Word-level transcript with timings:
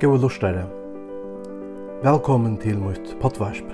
Gåa 0.00 0.18
lustare. 0.20 0.66
Velkommen 2.02 2.58
til 2.60 2.76
mitt 2.76 3.14
potvarsp. 3.20 3.64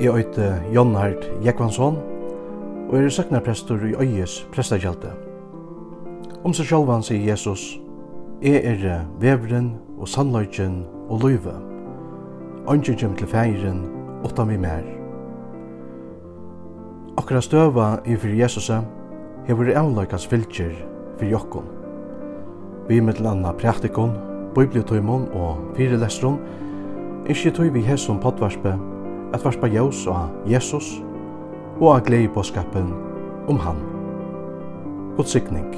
Jeg 0.00 0.14
øyte 0.14 0.62
Jon 0.74 0.94
Hart 0.94 1.24
Jekvansson, 1.44 1.96
og 2.88 2.94
er 2.98 3.08
søknarprestor 3.08 3.82
i 3.82 3.96
Øyes 3.98 4.46
prestakjelte. 4.54 5.10
Om 6.44 6.54
seg 6.54 6.70
sjálvan 6.70 7.02
sier 7.02 7.26
Jesus, 7.26 7.80
Jeg 8.42 8.62
er 8.64 9.00
vevren 9.18 9.72
og 9.98 10.08
sannløyken 10.08 10.86
og 11.08 11.26
løyve. 11.26 11.56
Ønsker 12.70 12.94
kjem 12.94 13.18
til 13.18 13.26
feiren, 13.26 13.82
åtta 14.24 14.44
mi 14.44 14.56
mer. 14.56 14.86
Akkurat 17.18 17.44
støva 17.44 17.98
i 18.06 18.14
fyrir 18.14 18.44
Jesusa, 18.44 18.84
hever 19.50 19.74
avløykans 19.74 20.26
fylkjer 20.26 20.72
fyrir 21.18 21.34
jokkon. 21.34 21.66
Vi 22.88 23.00
mittel 23.00 23.26
anna 23.26 23.52
praktikon, 23.52 24.27
bibliotøymon 24.54 25.28
og 25.32 25.58
fyrelestron, 25.76 26.38
ikkje 27.28 27.54
tøy 27.56 27.68
vi 27.74 27.82
hesson 27.84 28.20
potvarspe, 28.22 28.76
at 29.34 29.44
varspa 29.44 29.68
jaus 29.68 30.06
og 30.06 30.48
Jesus, 30.48 30.94
og 31.80 31.92
av 31.96 32.06
glei 32.08 32.24
på 32.32 32.42
skapen 32.42 32.94
om 33.48 33.60
han. 33.62 33.84
God 35.16 35.28
sikning. 35.28 35.68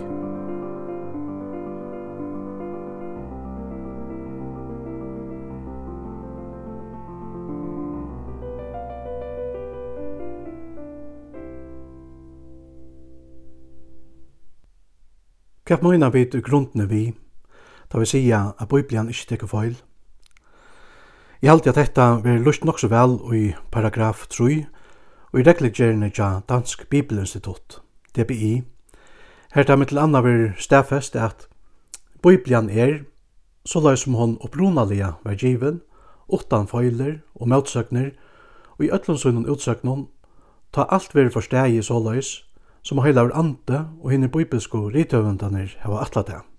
Kjap 15.71 15.85
møyna 15.87 16.09
vit 16.11 16.33
grunnene 16.43 16.89
vi 16.91 17.05
Da 17.93 17.99
vi 17.99 18.07
sier 18.07 18.53
at 18.59 18.69
Bibelen 18.69 19.09
ikke 19.09 19.27
teker 19.29 19.47
feil. 19.51 19.77
Jeg 21.43 21.51
halte 21.51 21.71
at 21.73 21.77
dette 21.77 22.07
vil 22.23 22.43
lust 22.45 22.65
nok 22.65 22.79
så 22.79 22.89
vel 22.93 23.17
i 23.35 23.55
paragraf 23.73 24.27
3 24.29 24.67
og 25.33 25.41
i 25.41 25.43
reglegjerne 25.43 26.11
til 26.11 26.43
Dansk 26.49 26.89
Bibelinstitutt, 26.91 27.81
DBI. 28.17 28.63
Her 29.55 29.63
tar 29.63 29.77
vi 29.77 29.85
til 29.85 29.99
andre 29.99 30.23
vil 30.23 30.53
stedfest 30.59 31.17
at 31.17 31.49
Bibelen 32.23 32.71
er, 32.71 32.99
så 33.65 33.81
løy 33.81 33.97
som 33.97 34.15
hon 34.15 34.39
opprunalige 34.41 35.13
var 35.25 35.35
given, 35.35 35.81
utan 36.29 36.69
feiler 36.69 37.19
og 37.35 37.49
møtsøkner, 37.49 38.11
og 38.79 38.85
i 38.85 38.91
øtlandsunnen 38.91 39.49
utsøknen, 39.49 40.07
ta 40.73 40.85
alt 40.91 41.15
veri 41.15 41.31
forstegi 41.31 41.83
så 41.83 41.99
løys, 41.99 42.45
som 42.83 42.99
heilar 42.99 43.33
ante 43.35 43.87
og 44.01 44.11
hinne 44.11 44.29
bibelsko 44.29 44.89
rithøvendane 44.89 45.69
hava 45.81 46.05
atla 46.05 46.23
det. 46.23 46.50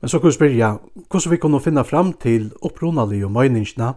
Men 0.00 0.08
så 0.08 0.18
kan 0.18 0.28
vi 0.28 0.32
spyrja, 0.32 0.76
hvordan 1.10 1.30
vi 1.30 1.36
kunne 1.36 1.60
finna 1.60 1.82
fram 1.82 2.12
til 2.12 2.52
opprunalige 2.62 3.28
møyningsna, 3.28 3.92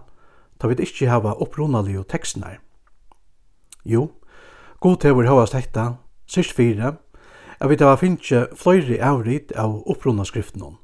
da 0.61 0.67
vi 0.67 0.75
ikke 0.79 1.09
hava 1.09 1.33
opprunalige 1.39 2.03
tekstene. 2.09 2.57
Jo, 3.85 4.11
god 4.79 5.03
hever 5.03 5.27
hava 5.27 5.45
hekta, 5.53 5.93
sist 6.27 6.51
fire, 6.51 6.95
at 7.59 7.69
vi 7.69 7.77
hava 7.79 7.95
finnje 7.95 8.47
fløyre 8.55 8.99
avrit 9.01 9.51
av 9.55 9.83
opprunaskriften. 9.87 10.75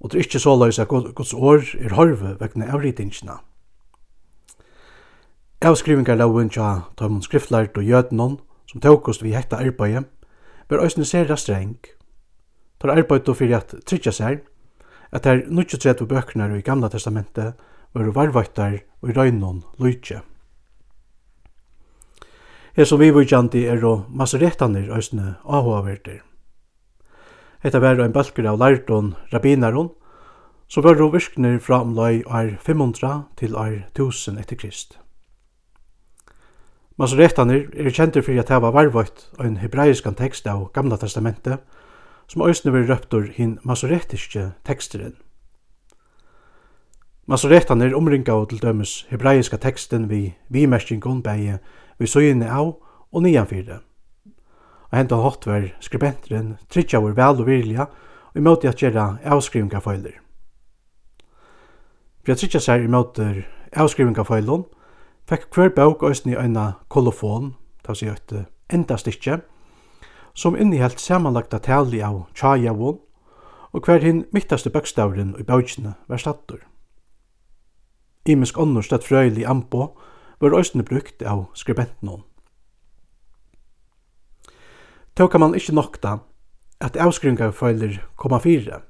Og 0.00 0.12
det 0.12 0.18
er 0.18 0.24
ikke 0.24 0.38
så 0.38 0.56
løys 0.56 0.78
at 0.78 0.88
Guds 0.88 1.34
år 1.34 1.64
er 1.80 1.94
harve 1.94 2.36
vegna 2.40 2.72
avritingsna. 2.72 3.40
Avskrivingarloven 5.60 6.50
tja 6.52 6.82
tøymon 6.96 7.22
skriftlært 7.24 7.76
og 7.80 7.84
jødnon, 7.84 8.40
som 8.68 8.80
tåkost 8.80 9.22
vi 9.24 9.32
hekta 9.32 9.56
arbeidet, 9.56 10.04
var 10.68 10.82
òsne 10.84 11.04
sera 11.04 11.36
streng, 11.36 11.78
Tar 12.86 13.00
arbeidde 13.00 13.32
fyrir 13.34 13.56
at 13.56 13.72
tryggja 13.82 14.12
seg 14.14 14.44
at 15.10 15.24
der 15.26 15.40
23 15.50 16.06
bøkene 16.06 16.46
i 16.54 16.62
Gamla 16.62 16.86
Testamentet 16.86 17.56
var 17.90 18.10
varvættar 18.14 18.76
og 19.02 19.10
i 19.10 19.14
røynon 19.16 19.64
lujtje. 19.82 20.20
Her 22.76 22.86
som 22.86 23.00
vi 23.02 23.08
vujtjandi 23.10 23.64
er 23.66 23.82
og 23.82 24.04
maseretanir 24.06 24.92
òsne 24.94 25.34
áhugaverdir. 25.42 26.20
Hetta 27.64 27.80
var 27.82 27.98
ein 27.98 28.14
balkur 28.14 28.46
av 28.46 28.60
lærdon 28.62 29.16
rabbinaron, 29.32 29.90
som 30.68 30.86
var 30.86 31.02
og 31.02 31.16
virkner 31.16 31.58
fra 31.58 31.80
omlai 31.82 32.22
år 32.22 32.54
500 32.62 33.24
til 33.36 33.56
år 33.56 33.80
1000 33.96 34.38
etter 34.38 34.60
krist. 34.62 35.00
Masoretanir 36.96 37.66
er 37.74 37.90
kjentur 37.90 38.22
fyrir 38.22 38.44
at 38.44 38.54
hava 38.54 38.70
varvætt 38.70 39.26
ein 39.42 39.58
hebraiskan 39.58 40.14
tekst 40.14 40.46
av 40.46 40.70
Gamla 40.72 41.00
Testamentet, 41.02 41.58
som 42.28 42.42
òsne 42.42 42.72
vil 42.74 42.88
røptur 42.88 43.30
hin 43.32 43.58
masoretiske 43.62 44.52
teksteren. 44.66 45.14
Masoretan 47.26 47.82
er 47.82 47.94
omringa 47.94 48.34
og 48.38 48.48
til 48.50 48.62
dømes 48.62 49.06
hebraiska 49.10 49.58
teksten 49.58 50.10
vi 50.10 50.36
vimerskingen 50.48 51.22
beie 51.22 51.58
vi 51.98 52.06
søgjene 52.06 52.50
av 52.52 52.76
og 53.12 53.22
nianfyrre. 53.22 53.80
Og 54.92 54.94
henta 54.94 55.18
hatt 55.18 55.46
var 55.46 55.66
skribenteren 55.82 56.54
tritja 56.70 57.00
vår 57.02 57.16
vel 57.18 57.42
og 57.42 57.48
virja 57.48 57.88
og 57.88 58.38
imøte 58.38 58.70
at 58.70 58.82
gjerra 58.82 59.16
avskrivinga 59.24 59.80
feiler. 59.82 60.20
Bia 62.22 62.34
tritja 62.38 62.60
seg 62.62 62.84
i 62.84 62.90
måte 62.90 63.26
avskrivinga 63.74 64.22
feilon, 64.26 64.64
fekk 65.26 65.50
hver 65.54 65.74
bøk 65.74 66.06
òsne 66.06 66.34
i 66.34 66.38
øyna 66.38 66.72
kolofon, 66.88 67.54
ta 67.82 67.94
seg 67.94 68.14
enda 68.70 68.98
stikje, 68.98 69.40
som 70.36 70.56
innehelt 70.56 71.00
samanlagda 71.00 71.58
tali 71.64 72.02
av 72.04 72.26
tjajavon, 72.36 73.00
og 73.72 73.84
hver 73.88 74.04
hinn 74.04 74.24
mittaste 74.32 74.70
bøkstavren 74.72 75.34
i 75.40 75.44
bautjene 75.44 75.94
var 76.08 76.20
stattur. 76.20 76.60
Imisk 78.28 78.58
onnur 78.58 78.84
stett 78.84 79.04
frøyli 79.06 79.44
ambo 79.48 79.94
var 80.40 80.56
òsne 80.56 80.84
brukt 80.84 81.22
av 81.22 81.46
skribentnån. 81.56 82.24
Tå 85.16 85.28
kan 85.32 85.40
man 85.40 85.56
ikkje 85.56 85.76
nokta 85.76 86.18
at 86.84 86.98
avskringarføyler 87.00 88.02
koma 88.20 88.40
fire. 88.42 88.82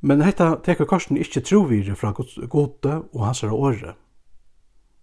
Men 0.00 0.24
hetta 0.24 0.58
tekur 0.64 0.88
korsen 0.88 1.16
ikkje 1.16 1.44
trovire 1.48 1.96
fra 1.96 2.12
gode 2.12 2.98
og 3.12 3.24
hansara 3.24 3.56
åre. 3.56 3.94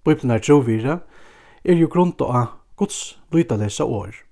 Bibelen 0.06 0.32
er 0.32 0.46
trovire 0.46 1.00
er 1.66 1.74
jo 1.74 1.90
grunnt 1.90 2.22
av 2.22 2.54
Guds 2.78 3.18
lytalesa 3.34 3.86
år. 3.86 4.27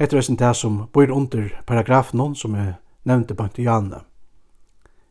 Etter 0.00 0.16
er 0.16 0.36
det 0.36 0.56
som 0.56 0.86
bor 0.92 1.10
under 1.12 1.50
paragrafen 1.66 2.34
som 2.34 2.54
jeg 2.54 2.74
nevnte 3.04 3.34
på 3.34 3.48
Janne. 3.58 4.00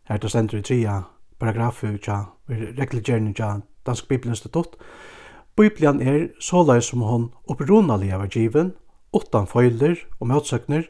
Her 0.10 0.18
det 0.18 0.32
stender 0.32 0.58
i 0.58 0.62
tria 0.62 1.04
paragrafu 1.40 1.98
tja 1.98 2.26
reglegjerne 2.50 3.34
tja 3.34 3.62
Dansk 3.86 4.08
Bibelinstitutt. 4.08 4.78
Bibelen 5.56 6.02
er 6.02 6.30
såleis 6.42 6.86
som 6.86 7.02
hon 7.02 7.30
opprunaliga 7.48 8.18
var 8.18 8.28
given, 8.28 8.74
utan 9.14 9.46
føyler 9.48 9.96
og 10.20 10.28
møtsøkner, 10.28 10.84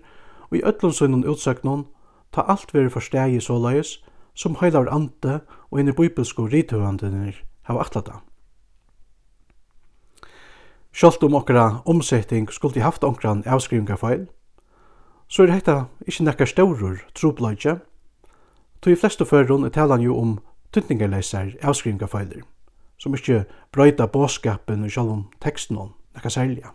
og 0.50 0.58
i 0.58 0.64
ötlundsunnen 0.64 1.28
utsøknon 1.28 1.86
ta 2.32 2.42
alt 2.48 2.74
veri 2.74 2.90
forstegi 2.90 3.42
såleis 3.42 3.98
som 4.34 4.56
heilar 4.62 4.88
ante 4.88 5.42
og 5.72 5.80
inn 5.80 5.90
i 5.90 5.92
bibelsko 5.92 6.48
rithøvandinir 6.48 7.44
hava 7.68 7.82
atlata. 7.84 8.22
Sjalt 10.94 11.24
om 11.24 11.36
okra 11.36 11.82
omsetting 11.86 12.50
skulle 12.52 12.82
haft 12.82 13.04
okran 13.04 13.44
avskrivinga 13.46 13.96
feil, 13.96 14.28
så 15.28 15.44
er 15.44 15.54
hetta 15.54 15.76
ikkje 16.08 16.26
nekkar 16.26 16.50
stórur 16.50 17.04
trupleitje, 17.14 17.78
to 18.82 18.90
i 18.90 18.98
flestu 18.98 19.26
førrun 19.26 19.68
er 19.68 19.74
talan 19.76 20.02
jo 20.02 20.18
om 20.18 20.40
tyntningarleisar 20.74 21.54
avskrivingarfeiler, 21.62 22.42
som 22.98 23.14
ikkje 23.14 23.44
brøyta 23.72 24.08
båskapen 24.08 24.84
og 24.84 24.92
sjálfum 24.92 25.28
teksten 25.42 25.78
om 25.78 25.94
nekka 26.18 26.34
særliga. 26.34 26.74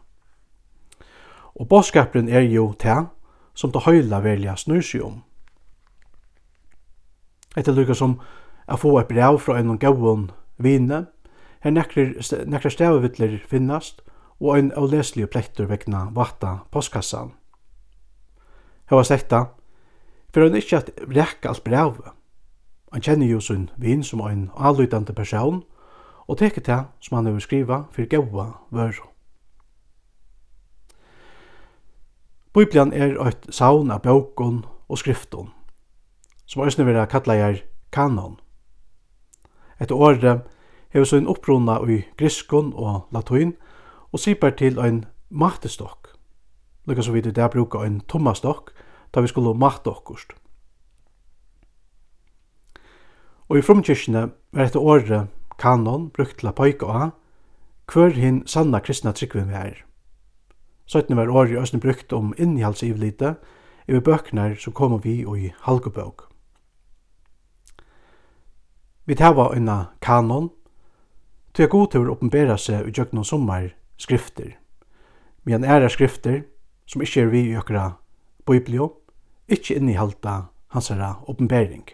Og 1.54 1.68
båskapen 1.68 2.28
er 2.28 2.46
jo 2.46 2.72
ta 2.78 3.10
som 3.54 3.72
ta 3.72 3.82
høyla 3.82 4.22
velja 4.22 4.56
snursi 4.56 5.00
om. 5.02 5.22
Etter 7.56 7.74
lukka 7.74 7.94
som 7.94 8.20
a 8.66 8.76
få 8.76 8.96
eit 8.98 9.10
brev 9.10 9.38
fra 9.38 9.58
en 9.58 9.78
gauon 9.78 10.30
vine, 10.58 11.06
her 11.60 11.70
nekkar 11.70 12.70
stavavitler 12.70 13.38
finnast, 13.48 14.03
og 14.44 14.58
ein 14.58 14.72
avleslig 14.76 15.30
plektur 15.32 15.70
vegna 15.70 16.10
vatta 16.12 16.58
postkassan. 16.70 17.32
Hva 18.90 19.00
sletta, 19.00 19.46
for 20.32 20.44
han 20.44 20.58
ikkje 20.58 20.80
at 20.82 20.90
rekka 21.08 21.48
alt 21.48 21.64
brevet. 21.64 22.12
Han 22.92 23.02
kjenner 23.02 23.26
jo 23.26 23.40
sin 23.40 23.70
vin 23.80 24.04
som 24.04 24.20
ein 24.20 24.50
avlytande 24.54 25.16
person, 25.16 25.62
og 26.28 26.38
teker 26.38 26.60
til 26.60 26.84
som 27.00 27.16
han 27.16 27.26
hefur 27.26 27.40
skriva 27.40 27.82
for 27.92 28.04
gaua 28.04 28.46
vøru. 28.70 29.08
Bibelen 32.54 32.92
er 32.92 33.16
eit 33.24 33.48
saun 33.50 33.90
av 33.90 34.04
bjåkon 34.04 34.64
og 34.88 34.98
skrifton, 35.00 35.48
som 36.46 36.62
òsne 36.62 36.86
vera 36.86 37.08
kalla 37.10 37.34
er 37.34 37.64
kanon. 37.92 38.36
Etter 39.80 39.96
året 39.96 40.44
hefur 40.94 41.08
så 41.08 41.18
en 41.18 41.30
opprona 41.32 41.80
i 41.90 42.04
griskon 42.20 42.72
og 42.76 43.08
latuin, 43.10 43.56
og 44.14 44.20
sipar 44.22 44.54
til 44.54 44.78
ein 44.78 45.04
matestokk. 45.30 46.12
Lukka 46.86 47.02
så 47.02 47.12
vidt 47.12 47.26
i 47.26 47.32
det 47.34 47.50
bruka 47.50 47.82
ein 47.82 48.00
tommastokk, 48.00 48.70
da 49.14 49.20
vi 49.20 49.26
skulle 49.26 49.54
matte 49.58 49.90
okkurst. 49.90 50.32
Og 53.48 53.58
i 53.58 53.62
frumkirkene 53.62 54.30
var 54.52 54.64
etter 54.64 54.80
året 54.80 55.26
kanon 55.58 56.10
brukt 56.10 56.38
til 56.38 56.48
a 56.48 56.52
poika 56.52 56.86
av 56.86 57.10
hver 57.92 58.14
hin 58.14 58.42
sanna 58.46 58.78
kristna 58.80 59.12
tryggvin 59.12 59.50
vi 59.50 59.54
er. 59.54 59.84
Søytene 60.86 61.16
var 61.16 61.28
året 61.28 61.50
i 61.50 61.58
østene 61.58 61.80
brukt 61.82 62.12
om 62.12 62.34
innhaldsivlite 62.38 63.34
i 63.88 64.00
bøkner 64.00 64.54
som 64.54 64.72
kom 64.72 65.00
vi 65.02 65.24
og 65.26 65.38
i 65.38 65.52
halgobøk. 65.66 66.30
Vi 69.06 69.14
tava 69.14 69.50
unna 69.56 69.84
kanon, 70.00 70.50
til 71.54 71.64
a 71.64 71.68
god 71.68 71.90
til 71.90 72.06
å 72.06 72.14
oppenbæra 72.14 72.56
seg 72.56 72.88
i 72.88 72.94
jøgnon 72.94 73.24
sommar 73.24 73.74
skrifter, 73.96 74.56
Men 75.44 75.64
æra 75.64 75.88
skrifter, 75.88 76.42
som 76.86 77.02
ikkje 77.02 77.22
er 77.22 77.26
vi 77.28 77.40
i 77.50 77.56
okra 77.56 77.90
biblio, 78.46 78.92
ikkje 79.48 79.80
hans 79.80 80.46
hansara 80.68 81.14
oppenbering. 81.28 81.84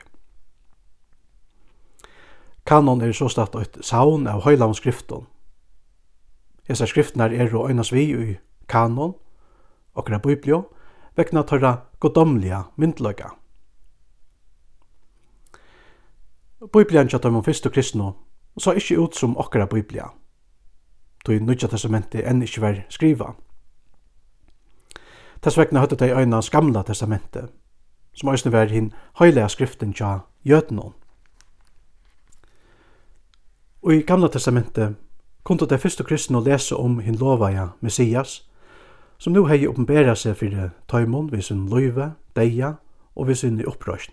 Kanon 2.67 3.00
er 3.00 3.12
så 3.12 3.29
statt 3.29 3.55
eit 3.55 3.79
saun 3.82 4.26
av 4.26 4.44
høylavn 4.44 4.75
skrifton. 4.75 5.26
Hesa 6.69 6.87
skriftnar 6.87 7.32
er 7.32 7.55
og 7.55 7.70
øynas 7.70 7.93
vi 7.93 8.05
i 8.14 8.38
kanon, 8.69 9.14
okra 9.94 10.19
biblio, 10.19 10.69
vekna 11.17 11.43
tørra 11.43 11.76
godomliga 12.00 12.62
myndløyga. 12.76 13.35
Biblian 16.73 17.08
tjatt 17.08 17.25
om 17.25 17.43
fyrst 17.43 17.67
og 17.67 17.73
kristno, 17.73 18.12
så 18.58 18.76
ikkje 18.76 18.99
ut 19.00 19.14
som 19.17 19.37
okra 19.37 19.67
biblia, 19.67 20.11
tog 21.30 21.46
Nudja 21.46 21.68
Testamenti 21.68 22.22
enn 22.26 22.42
ikkje 22.42 22.62
var 22.62 22.78
skriva. 22.90 23.34
Tess 25.40 25.56
vegna 25.56 25.80
høttu 25.80 25.96
teg 25.96 26.12
øyna 26.12 26.42
skamla 26.42 26.82
testamenti, 26.84 27.46
som 28.12 28.28
òsne 28.28 28.52
var 28.52 28.68
hinn 28.68 28.90
høylega 29.20 29.48
skriften 29.48 29.94
tja 29.94 30.26
jötnån. 30.44 30.92
Og 33.82 33.94
i 33.94 34.02
gamla 34.02 34.28
testamenti 34.28 34.90
kundu 35.44 35.66
teg 35.66 35.80
fyrstu 35.80 36.04
kristne 36.04 36.42
lese 36.44 36.76
om 36.76 36.98
hinn 37.00 37.16
lovaja 37.16 37.70
Messias, 37.80 38.42
som 39.18 39.32
nu 39.32 39.46
hei 39.46 39.66
oppenbæra 39.68 40.14
seg 40.16 40.36
fyrir 40.36 40.74
tøymon 40.88 41.30
vi 41.32 41.42
sin 41.42 41.68
løyve, 41.70 42.12
deia 42.36 42.74
og 43.14 43.28
vi 43.28 43.34
sin 43.34 43.62
opprøsjn. 43.66 44.12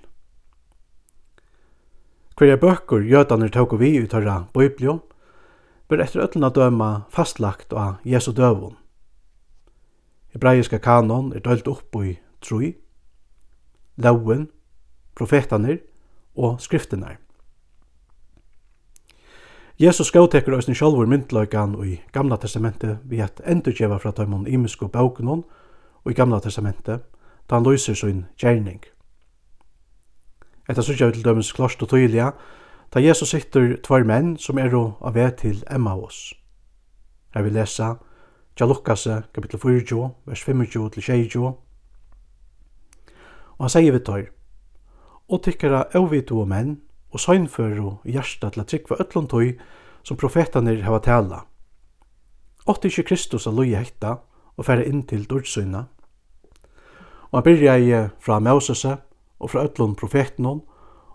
Hverja 2.38 2.58
bøkker 2.62 3.02
jødaner 3.02 3.50
tåk 3.50 3.80
vi 3.80 3.98
ut 4.00 4.14
høyra 4.14 4.46
bøyblio, 4.54 5.02
ber 5.90 6.02
etter 6.04 6.26
öllna 6.26 6.50
døma 6.54 6.90
fastlagt 7.10 7.74
av 7.74 8.02
Jesu 8.04 8.32
døvun. 8.32 8.76
Hebraiska 10.34 10.80
kanon 10.80 11.32
er 11.34 11.40
dølt 11.40 11.68
upp 11.68 11.96
i 12.04 12.18
troi, 12.44 12.76
lauen, 13.98 14.50
profetanir 15.16 15.80
og 16.36 16.62
skriftenar. 16.62 17.18
Jesus 19.78 20.10
skautekur 20.10 20.56
òsni 20.58 20.74
sjálfur 20.74 21.06
myndlaugan 21.06 21.76
i 21.86 22.00
Gamla 22.14 22.40
Testamentet 22.42 22.98
vi 23.06 23.20
at 23.22 23.42
endurgjeva 23.46 24.00
fra 24.02 24.12
tøymon 24.12 24.48
imisko 24.50 24.88
bókunon 24.90 25.44
og 26.04 26.12
i 26.12 26.16
Gamla 26.18 26.40
Testamentet 26.42 27.04
da 27.48 27.56
han 27.56 27.64
løyser 27.66 27.94
sin 27.94 28.26
gjerning. 28.42 28.82
Etta 30.68 30.82
sutja 30.82 31.08
vi 31.08 31.14
til 31.20 31.24
dømens 31.24 31.54
klost 31.54 31.84
og 31.84 31.90
tøyliga, 31.90 32.32
Da 32.94 33.00
Jesus 33.00 33.30
sitter 33.30 33.76
tvær 33.84 34.06
menn 34.08 34.38
som 34.40 34.58
er 34.58 34.72
av 34.76 35.14
vei 35.14 35.28
til 35.36 35.64
Emmaus. 35.72 36.34
Her 37.36 37.44
vil 37.44 37.58
lesa 37.60 37.98
Tja 38.56 38.66
Lukas 38.66 39.04
kapitel 39.36 39.60
4, 39.60 40.10
vers 40.26 40.44
25 40.44 40.90
til 40.96 41.04
26. 41.04 41.42
Og 43.58 43.66
han 43.66 43.70
sier 43.70 43.92
vi 43.92 44.00
tar, 44.00 44.24
og 45.28 45.44
tykkara 45.44 45.84
avvitu 45.98 46.40
og 46.40 46.48
menn, 46.48 46.78
og 47.12 47.20
søgnføru 47.20 47.92
i 48.06 48.16
hjertet 48.16 48.54
til 48.54 48.64
at 48.64 48.72
trykva 48.72 48.98
ötlun 49.04 49.28
tøy 49.28 49.54
som 50.04 50.18
profetanir 50.18 50.84
hava 50.84 51.00
tala. 51.04 51.44
Åtti 52.68 52.88
ikkje 52.88 53.06
Kristus 53.08 53.48
a 53.48 53.52
logi 53.52 53.76
hekta 53.76 54.18
og 54.58 54.66
færa 54.66 54.88
inn 54.88 55.04
til 55.08 55.28
dårdsøyna. 55.28 55.84
Og 57.32 57.38
han 57.38 57.44
byrja 57.44 57.78
i 57.78 57.92
fra 58.20 58.40
Mosese 58.40 58.98
og 59.40 59.52
fra 59.52 59.64
ötlun 59.68 59.96
profetenon, 59.96 60.62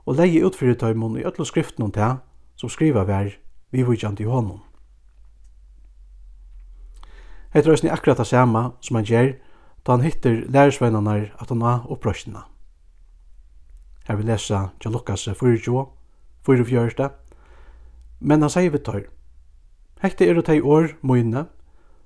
og 0.06 0.16
leie 0.18 0.42
utfyrir 0.44 0.78
tøymon 0.78 1.18
i 1.18 1.24
öllu 1.24 1.44
skriftnum 1.44 1.92
til 1.92 2.18
som 2.56 2.70
skriva 2.70 3.04
vær 3.04 3.30
vi 3.70 3.82
vivíkjandi 3.82 4.22
i 4.22 4.30
honom. 4.30 4.60
Heit 7.52 7.66
røysni 7.68 7.90
akkurat 7.90 8.18
det 8.18 8.26
samme 8.26 8.70
som 8.80 8.96
han 8.96 9.04
gjer 9.04 9.34
da 9.86 9.96
han 9.96 10.04
hittir 10.04 10.44
lærersveinarnar 10.48 11.32
at 11.40 11.48
han 11.48 11.60
var 11.60 11.86
opprøstina. 11.90 12.46
Her 14.08 14.16
vil 14.16 14.26
lesa 14.26 14.68
til 14.80 14.90
Lukas 14.90 15.28
4, 15.40 15.86
44, 16.46 17.10
men 18.20 18.42
han 18.42 18.50
sier 18.50 18.70
vi 18.70 18.78
tøyr, 18.78 19.10
Hekte 20.02 20.26
er 20.26 20.40
tei 20.42 20.58
år, 20.60 20.96
møyne 21.02 21.46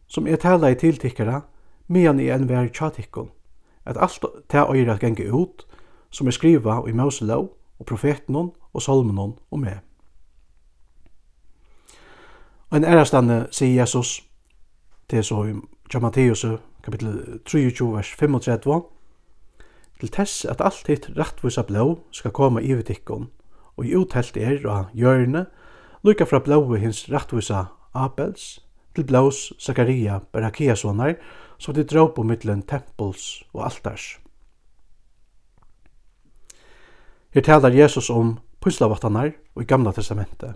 som 0.06 0.26
er 0.26 0.36
tala 0.36 0.68
i 0.68 0.76
tiltikkara, 0.76 1.46
medan 1.88 2.20
i 2.20 2.28
enn 2.28 2.44
vær 2.48 2.68
tjatikkon, 2.68 3.30
at 3.88 3.96
alt 3.96 4.24
ta 4.52 4.66
øyre 4.68 4.92
at 4.92 5.00
genge 5.00 5.24
ut, 5.32 5.64
som 6.10 6.26
er 6.26 6.36
skriva 6.36 6.82
i 6.88 6.92
Moselov, 6.92 7.54
og 7.78 7.86
profetenon 7.86 8.52
og 8.72 8.82
salmenon 8.82 9.38
og 9.50 9.60
med. 9.60 9.82
Og 12.70 12.76
en 12.80 12.84
ærastande 12.84 13.46
sier 13.54 13.80
Jesus, 13.80 14.22
til 15.08 15.24
så 15.24 15.44
i 15.44 15.54
Matteus 16.02 16.44
kapittel 16.82 17.40
23, 17.46 17.92
vers 17.96 18.10
35, 18.14 18.82
til 20.00 20.12
tess 20.12 20.44
at 20.44 20.60
alt 20.60 20.86
hitt 20.90 21.08
rattvisa 21.16 21.62
blå 21.66 22.00
skal 22.14 22.34
koma 22.34 22.60
i 22.60 22.74
vitikkon, 22.76 23.30
og 23.76 23.86
i 23.86 23.94
uthelt 23.96 24.36
er 24.36 24.60
av 24.66 24.92
hjørne, 24.94 25.46
lukka 26.04 26.26
fra 26.26 26.42
blåi 26.42 26.78
hins 26.82 27.06
rattvisa 27.12 27.64
Abels, 27.94 28.60
til 28.94 29.06
blås 29.08 29.52
Zakaria 29.60 30.20
Barakiasonar, 30.32 31.16
som 31.58 31.74
de 31.74 31.84
drar 31.84 32.12
på 32.14 32.22
mittlen 32.22 32.62
tempels 32.62 33.44
og 33.54 33.64
altars. 33.70 34.16
Her 37.36 37.42
talar 37.42 37.68
Jesus 37.68 38.10
om 38.10 38.38
pyslavattanar 38.64 39.30
og 39.54 39.62
i 39.62 39.64
Gamla 39.64 39.92
Testamentet. 39.92 40.54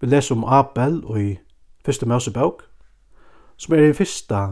Vi 0.00 0.06
leser 0.06 0.34
om 0.34 0.44
Abel 0.44 1.04
og 1.04 1.20
i 1.22 1.38
Fyrste 1.84 2.06
Mosebok, 2.06 2.62
som 3.56 3.74
er 3.74 3.86
i 3.88 3.92
fyrsta 3.92 4.42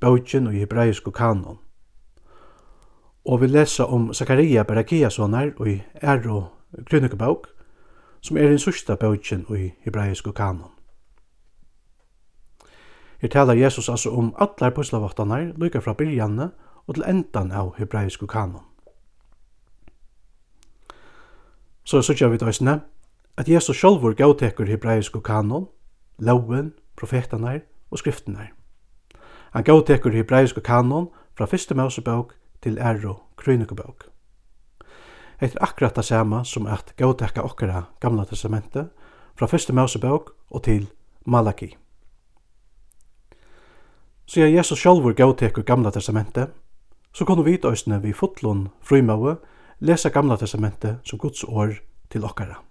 bøkjen 0.00 0.46
og 0.46 0.54
i 0.54 0.62
hebraisk 0.62 1.10
kanon. 1.12 1.58
Og 3.24 3.40
vi 3.40 3.46
leser 3.46 3.84
om 3.84 4.14
Zakaria 4.14 4.62
Barakiasonar 4.62 5.50
og 5.58 5.68
i 5.68 5.82
Ero 6.02 6.44
Grunnikebøk, 6.90 7.46
som 8.20 8.36
er 8.36 8.54
i 8.54 8.58
sørsta 8.58 8.96
bøkjen 8.96 9.44
og 9.48 9.58
i 9.58 9.68
hebraisk 9.84 10.32
kanon. 10.34 10.72
Her 13.20 13.28
talar 13.28 13.54
Jesus 13.54 13.88
altså 13.88 14.10
om 14.10 14.32
allar 14.38 14.70
pyslavattanar, 14.70 15.52
lykka 15.56 15.78
fra 15.78 15.92
byrjanne 15.92 16.50
og 16.86 16.94
til 16.94 17.04
endan 17.04 17.52
av 17.52 17.74
hebraisk 17.78 18.24
kanon. 18.28 18.65
Så 21.86 22.02
sørger 22.02 22.28
vi 22.28 22.36
døysene 22.36 22.80
at 23.38 23.48
Jesus 23.48 23.76
sjálfur 23.78 24.14
gautekur 24.18 24.66
hebreisk 24.66 25.22
kanon, 25.24 25.68
loven, 26.18 26.72
profetanar 26.96 27.60
og 27.90 27.98
skriftenar. 27.98 28.48
Han 29.54 29.64
gautekur 29.64 30.10
hebreisk 30.10 30.58
kanon 30.64 31.08
fra 31.38 31.46
fyrste 31.46 31.74
mausebøk 31.74 32.34
til 32.62 32.78
æro 32.78 33.20
krøynekebøk. 33.36 34.08
Eit 35.40 35.54
er 35.54 35.62
akkurat 35.62 35.96
det 35.96 36.04
samme 36.04 36.44
som 36.44 36.66
at 36.66 36.94
gautekka 36.96 37.42
okkara 37.42 37.82
gamla 38.00 38.24
testamentet 38.24 38.88
fra 39.36 39.46
fyrste 39.46 39.72
mausebøk 39.72 40.30
og 40.50 40.62
til 40.62 40.88
Malaki. 41.26 41.76
ja 44.36 44.48
Jesus 44.48 44.78
sjálfur 44.78 45.12
gautekur 45.12 45.62
gamla 45.62 45.90
testamentet, 45.90 46.50
så 47.12 47.24
kunne 47.24 47.44
vi 47.44 47.56
døysene 47.56 48.02
vi 48.02 48.12
fotlån 48.12 48.68
frumøve 48.82 49.36
lesa 49.80 50.10
gamla 50.10 50.36
testamentet 50.36 51.04
som 51.04 51.18
Guds 51.18 51.44
år 51.44 51.76
til 52.08 52.24
okkara. 52.24 52.62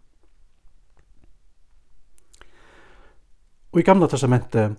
Og 3.73 3.79
i 3.79 3.83
gamla 3.83 4.07
testamentet 4.07 4.77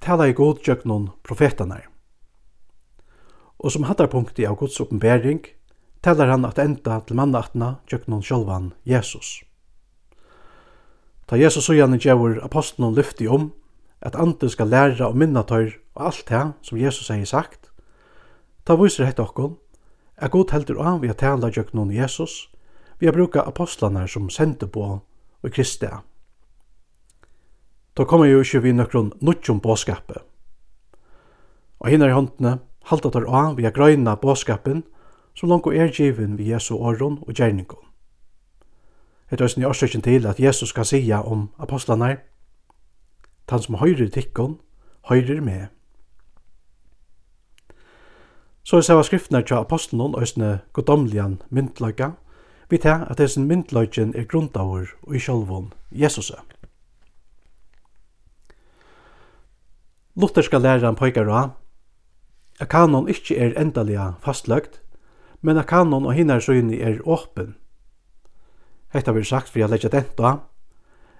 tala 0.00 0.26
i 0.26 0.34
god 0.34 0.62
tjøknon 0.64 1.10
profetanar. 1.22 1.86
Og 3.62 3.70
som 3.70 3.84
hattarpunkti 3.86 4.46
av 4.48 4.56
Guds 4.58 4.80
oppenbering 4.82 5.44
talar 6.02 6.32
han 6.32 6.44
at 6.48 6.58
enda 6.58 6.98
til 7.06 7.16
mannaatna 7.16 7.76
tjøknon 7.86 8.24
sjolvan 8.26 8.72
Jesus. 8.88 9.42
Ta 11.28 11.38
Jesus 11.38 11.68
og 11.70 11.78
Janne 11.78 12.00
gjevur 12.02 12.40
apostlen 12.42 12.96
lyfti 12.96 13.28
om 13.30 13.52
at 14.02 14.18
andre 14.18 14.50
skal 14.50 14.72
læra 14.72 15.06
og 15.06 15.16
minna 15.16 15.44
tøyr 15.46 15.76
og 15.94 16.06
alt 16.08 16.24
det 16.28 16.42
som 16.66 16.78
Jesus 16.78 17.08
har 17.08 17.24
sagt, 17.24 17.70
ta 18.66 18.74
viser 18.74 19.06
hette 19.06 19.22
okkon 19.22 19.54
er 20.22 20.30
god 20.30 20.52
heldur 20.54 20.78
av 20.78 21.00
vi 21.02 21.10
har 21.10 21.18
tala 21.18 21.50
gjøknon 21.50 21.90
Jesus, 21.90 22.48
vi 22.98 23.08
har 23.08 23.16
bruka 23.16 23.42
apostlanar 23.42 24.06
som 24.06 24.30
sender 24.30 24.70
på 24.70 24.84
og 25.42 25.50
Kristi. 25.50 25.88
Da 27.96 28.04
kommer 28.04 28.30
jo 28.30 28.40
ikke 28.40 28.62
vi 28.62 28.72
nøkron 28.72 29.12
nutjum 29.20 29.60
båskapet. 29.60 30.22
Og 31.82 31.90
hinner 31.90 32.08
i 32.08 32.14
håndene 32.14 32.60
halda 32.86 33.10
tar 33.10 33.26
av 33.26 33.56
vi 33.58 33.66
har 33.66 33.74
grøyna 33.74 34.14
båskapen 34.16 34.84
som 35.34 35.48
langt 35.50 35.66
er 35.66 35.90
given 35.90 36.38
vi 36.38 36.52
Jesu 36.52 36.74
åron 36.76 37.18
og 37.26 37.34
gjerningon. 37.34 37.82
Et 39.32 39.40
er 39.40 39.58
i 39.58 39.64
årsøkken 39.64 40.02
til 40.02 40.26
at 40.26 40.40
Jesus 40.40 40.72
kan 40.72 40.84
sia 40.84 41.22
om 41.22 41.48
apostlanar, 41.58 42.20
«Tan 43.48 43.62
som 43.62 43.74
høyrer 43.74 44.08
tikkon, 44.08 44.60
høyrer 45.08 45.40
med». 45.40 45.66
Så 48.64 48.76
er 48.76 48.86
selva 48.86 49.02
skriftene 49.02 49.42
til 49.42 49.58
apostelen 49.58 50.14
øsne 50.18 50.60
godomlian 50.72 51.40
myndløyga, 51.50 52.10
vi 52.70 52.78
til 52.78 53.02
at 53.10 53.18
dessen 53.18 53.46
myndløygen 53.46 54.14
er 54.16 54.24
grundavur 54.24 54.86
og 55.02 55.16
i 55.16 55.18
sjolvun 55.18 55.72
Jesuse. 55.90 56.36
Lutherska 60.16 60.58
læreren 60.58 60.96
påikar 60.96 61.28
av 61.28 61.50
at 62.60 62.68
kanon 62.68 63.08
ikkje 63.08 63.36
er 63.40 63.58
endaliga 63.58 64.12
fastløgt, 64.22 64.80
men 65.40 65.58
at 65.58 65.66
kanon 65.66 66.06
og 66.06 66.14
hinnar 66.14 66.40
søyni 66.40 66.78
er 66.80 67.00
åpen. 67.08 67.56
Hetta 68.92 69.12
vil 69.12 69.26
sagt 69.26 69.48
for 69.48 69.58
jeg 69.58 69.72
leggja 69.72 69.90
denta, 69.90 70.36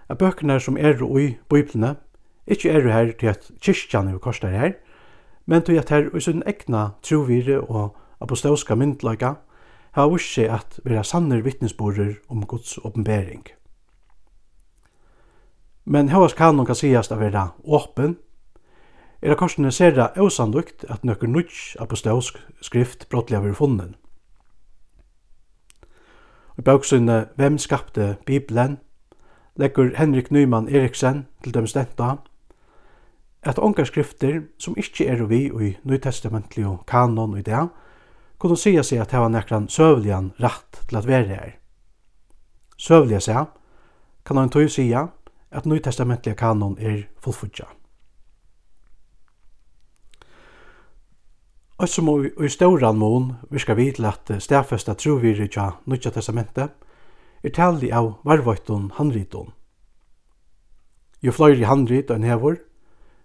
at 0.08 0.18
bøkene 0.18 0.60
som 0.60 0.76
er 0.76 1.02
ui 1.02 1.24
i 1.24 1.36
Bibelene 1.50 1.96
ikkje 2.46 2.70
er 2.70 2.88
her 2.92 3.12
til 3.18 3.32
at 3.32 3.50
kyrkjan 3.62 4.08
er 4.12 4.18
kostar 4.18 4.52
her, 4.52 4.74
men 5.46 5.62
tog 5.62 5.76
at 5.76 5.90
her 5.90 6.16
i 6.16 6.20
sin 6.20 6.42
egna 6.46 6.88
trovire 7.02 7.60
og 7.60 7.96
apostolska 8.20 8.74
myndlaga 8.74 9.34
har 9.92 10.08
vist 10.08 10.34
seg 10.34 10.50
at 10.50 10.80
vera 10.84 11.02
sanner 11.04 11.42
vittnesborer 11.42 12.14
om 12.28 12.46
Guds 12.46 12.78
oppenbering. 12.78 13.44
Men 15.84 16.08
hevas 16.08 16.34
kan 16.38 16.56
nokka 16.56 16.74
sigast 16.74 17.12
av 17.12 17.20
vera 17.20 17.48
åpen, 17.64 18.16
er 19.22 19.30
det 19.30 19.38
korsene 19.38 19.70
sera 19.70 20.08
osandukt 20.18 20.84
at 20.90 21.04
nøkker 21.04 21.30
nudj 21.30 21.76
apostolsk 21.82 22.38
skrift 22.62 23.08
brottlega 23.10 23.42
vera 23.42 23.58
funnen. 23.58 23.96
I 26.58 26.62
bøksunne 26.62 27.28
Hvem 27.36 27.58
skapte 27.58 28.16
Bibelen 28.26 28.78
legger 29.56 29.96
Henrik 29.96 30.30
Nyman 30.30 30.68
Eriksen 30.68 31.26
til 31.44 31.54
dem 31.54 31.66
stenta, 31.66 32.16
at 33.42 33.58
ongar 33.58 33.84
skrifter 33.84 34.42
som 34.58 34.76
ikkje 34.78 35.08
er 35.10 35.24
vi 35.26 35.46
i 35.50 35.72
nytestamentlig 35.82 36.66
og 36.66 36.84
kanon 36.86 37.38
i 37.38 37.42
det, 37.42 37.68
kunne 38.38 38.56
sia 38.58 38.82
seg 38.86 39.02
at 39.02 39.14
hava 39.14 39.28
nekran 39.30 39.68
søvlian 39.68 40.32
rett 40.42 40.82
til 40.88 40.98
at 40.98 41.06
være 41.06 41.28
her. 41.28 41.52
Søvliga 42.78 43.20
seg, 43.20 43.50
kan 44.24 44.38
han 44.38 44.50
tog 44.50 44.70
sia 44.70 45.08
at 45.50 45.66
nytestamentlig 45.66 46.36
kanon 46.38 46.78
er 46.78 47.06
fullfudja. 47.22 47.66
Og 51.82 51.88
som 51.88 52.08
i 52.22 52.48
stauran 52.48 52.98
mån 52.98 53.32
virka 53.50 53.74
vi 53.74 53.90
til 53.90 54.06
at 54.06 54.30
stafesta 54.38 54.94
trovirri 54.94 55.48
tja 55.50 55.72
nøytja 55.86 56.12
testamentet, 56.14 56.70
er 57.42 57.50
tali 57.50 57.90
av 57.90 58.20
varvoitun 58.22 58.92
handritun. 58.94 59.50
Jo 61.22 61.32
fløyri 61.34 61.66
handrit 61.66 62.10
og 62.10 62.20
en 62.20 62.26
hevur, 62.26 62.60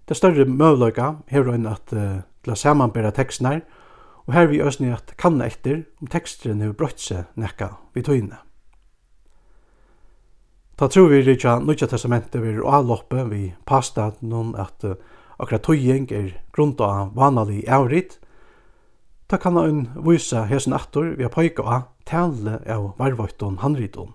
Det 0.07 0.15
større 0.15 0.45
møvløyga 0.47 1.17
hever 1.27 1.57
enn 1.57 1.67
at 1.67 1.91
uh, 1.91 2.21
til 2.43 2.53
å 2.53 2.55
samanbæra 2.55 3.11
tekstnar, 3.15 3.59
og 4.27 4.35
her 4.35 4.47
vi 4.47 4.61
øsni 4.63 4.91
at 4.95 5.11
kanna 5.19 5.47
etter 5.47 5.81
om 6.01 6.07
teksteren 6.11 6.61
hever 6.63 6.77
brøtt 6.79 7.03
seg 7.03 7.27
nekka 7.39 7.73
vi 7.95 8.03
tøyne. 8.07 8.39
Ta 10.77 10.87
tru 10.87 11.07
vi 11.11 11.23
rikja 11.25 11.57
Nudja 11.59 11.89
Testamentet 11.91 12.39
vi 12.43 12.55
avloppe 12.61 13.25
vi 13.31 13.41
pasta 13.67 14.13
noen 14.21 14.55
at 14.55 14.87
uh, 14.87 14.95
akkurat 15.37 15.67
tøying 15.67 16.07
er 16.15 16.31
grunnt 16.55 16.79
av 16.79 17.11
vanlig 17.17 17.65
avrit, 17.67 18.15
ta 19.27 19.35
kanna 19.35 19.67
un 19.67 19.87
vysa 20.07 20.45
hesen 20.47 20.73
attor 20.73 21.17
vi 21.17 21.27
har 21.27 21.33
pøyka 21.35 21.67
av 21.67 21.87
tale 22.07 22.61
av 22.63 22.93
varvøyton 22.95 23.59
handriton. 23.59 24.13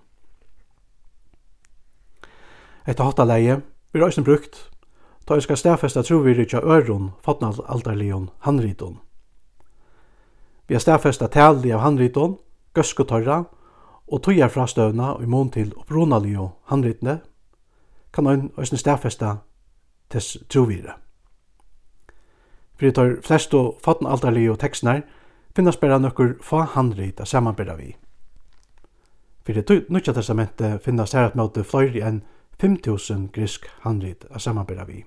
Etter 2.88 3.04
hattaleie 3.04 3.61
vi 3.92 4.00
har 4.00 4.08
også 4.08 4.25
brukt 4.25 4.72
ta 5.26 5.35
jeg 5.35 5.43
skal 5.43 5.57
stafesta 5.57 6.02
truviri 6.02 6.47
tja 6.47 6.61
øron, 6.61 7.11
fotnaldarlion, 7.25 8.31
handriton. 8.38 9.00
Vi 10.69 10.75
har 10.75 10.81
stafesta 10.81 11.26
tali 11.26 11.73
av 11.73 11.81
handriton, 11.81 12.38
gøskotorra, 12.75 13.45
og 14.12 14.23
tøyar 14.23 14.49
fra 14.49 14.67
støvna 14.67 15.12
og 15.12 15.23
imon 15.23 15.50
til 15.50 15.73
oppronalio 15.76 16.49
handritne, 16.64 17.21
kan 18.12 18.26
ein 18.26 18.50
òsne 18.59 18.76
stafesta 18.76 19.37
tess 20.11 20.38
truvire. 20.49 20.99
Fyrir 22.76 22.93
tar 22.93 23.17
flest 23.23 23.55
og 23.55 23.81
fotnaldarlio 23.85 24.57
tekstnar, 24.57 25.00
finnast 25.57 25.81
bæra 25.81 25.99
nokkur 25.99 26.35
fa 26.43 26.64
handrit 26.75 27.21
a 27.21 27.25
samanbera 27.25 27.76
vi. 27.76 27.97
Fyrir 29.47 29.85
Nutja 29.88 30.12
testamentet 30.12 30.83
finnast 30.83 31.14
her 31.14 31.31
at 31.31 31.37
møte 31.37 31.64
fløyri 31.64 32.02
enn 32.02 32.23
5.000 32.62 33.31
grisk 33.33 33.67
handrit 33.83 34.25
a 34.31 34.38
samanbera 34.38 34.85
vi. 34.85 35.05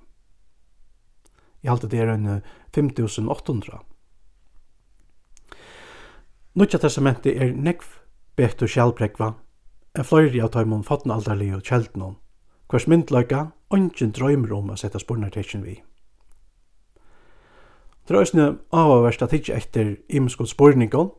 Jeg 1.66 1.72
halte 1.72 1.88
det 1.90 1.98
er 1.98 2.12
en 2.12 2.42
5800. 2.74 3.80
Nutja 6.54 6.78
testamentet 6.78 7.34
er 7.34 7.56
nekv 7.58 7.88
betur 8.38 8.70
sjalprekva, 8.70 9.32
en 9.98 10.06
fløyri 10.06 10.38
av 10.44 10.54
fatna 10.54 10.78
fatnaldarlig 10.86 11.48
og 11.56 11.64
kjeldnum, 11.66 12.14
hvers 12.70 12.86
myndløyga 12.86 13.48
ongen 13.74 14.14
drøymer 14.14 14.54
om 14.54 14.70
a 14.70 14.76
setta 14.78 15.02
spornartekjen 15.02 15.66
vi. 15.66 15.74
Det 18.06 18.14
er 18.14 18.22
òsne 18.22 18.46
avaverst 18.70 19.26
at 19.26 19.34
ikke 19.34 19.58
etter 19.58 19.96
imeskot 20.06 20.54
sporningon, 20.54 21.10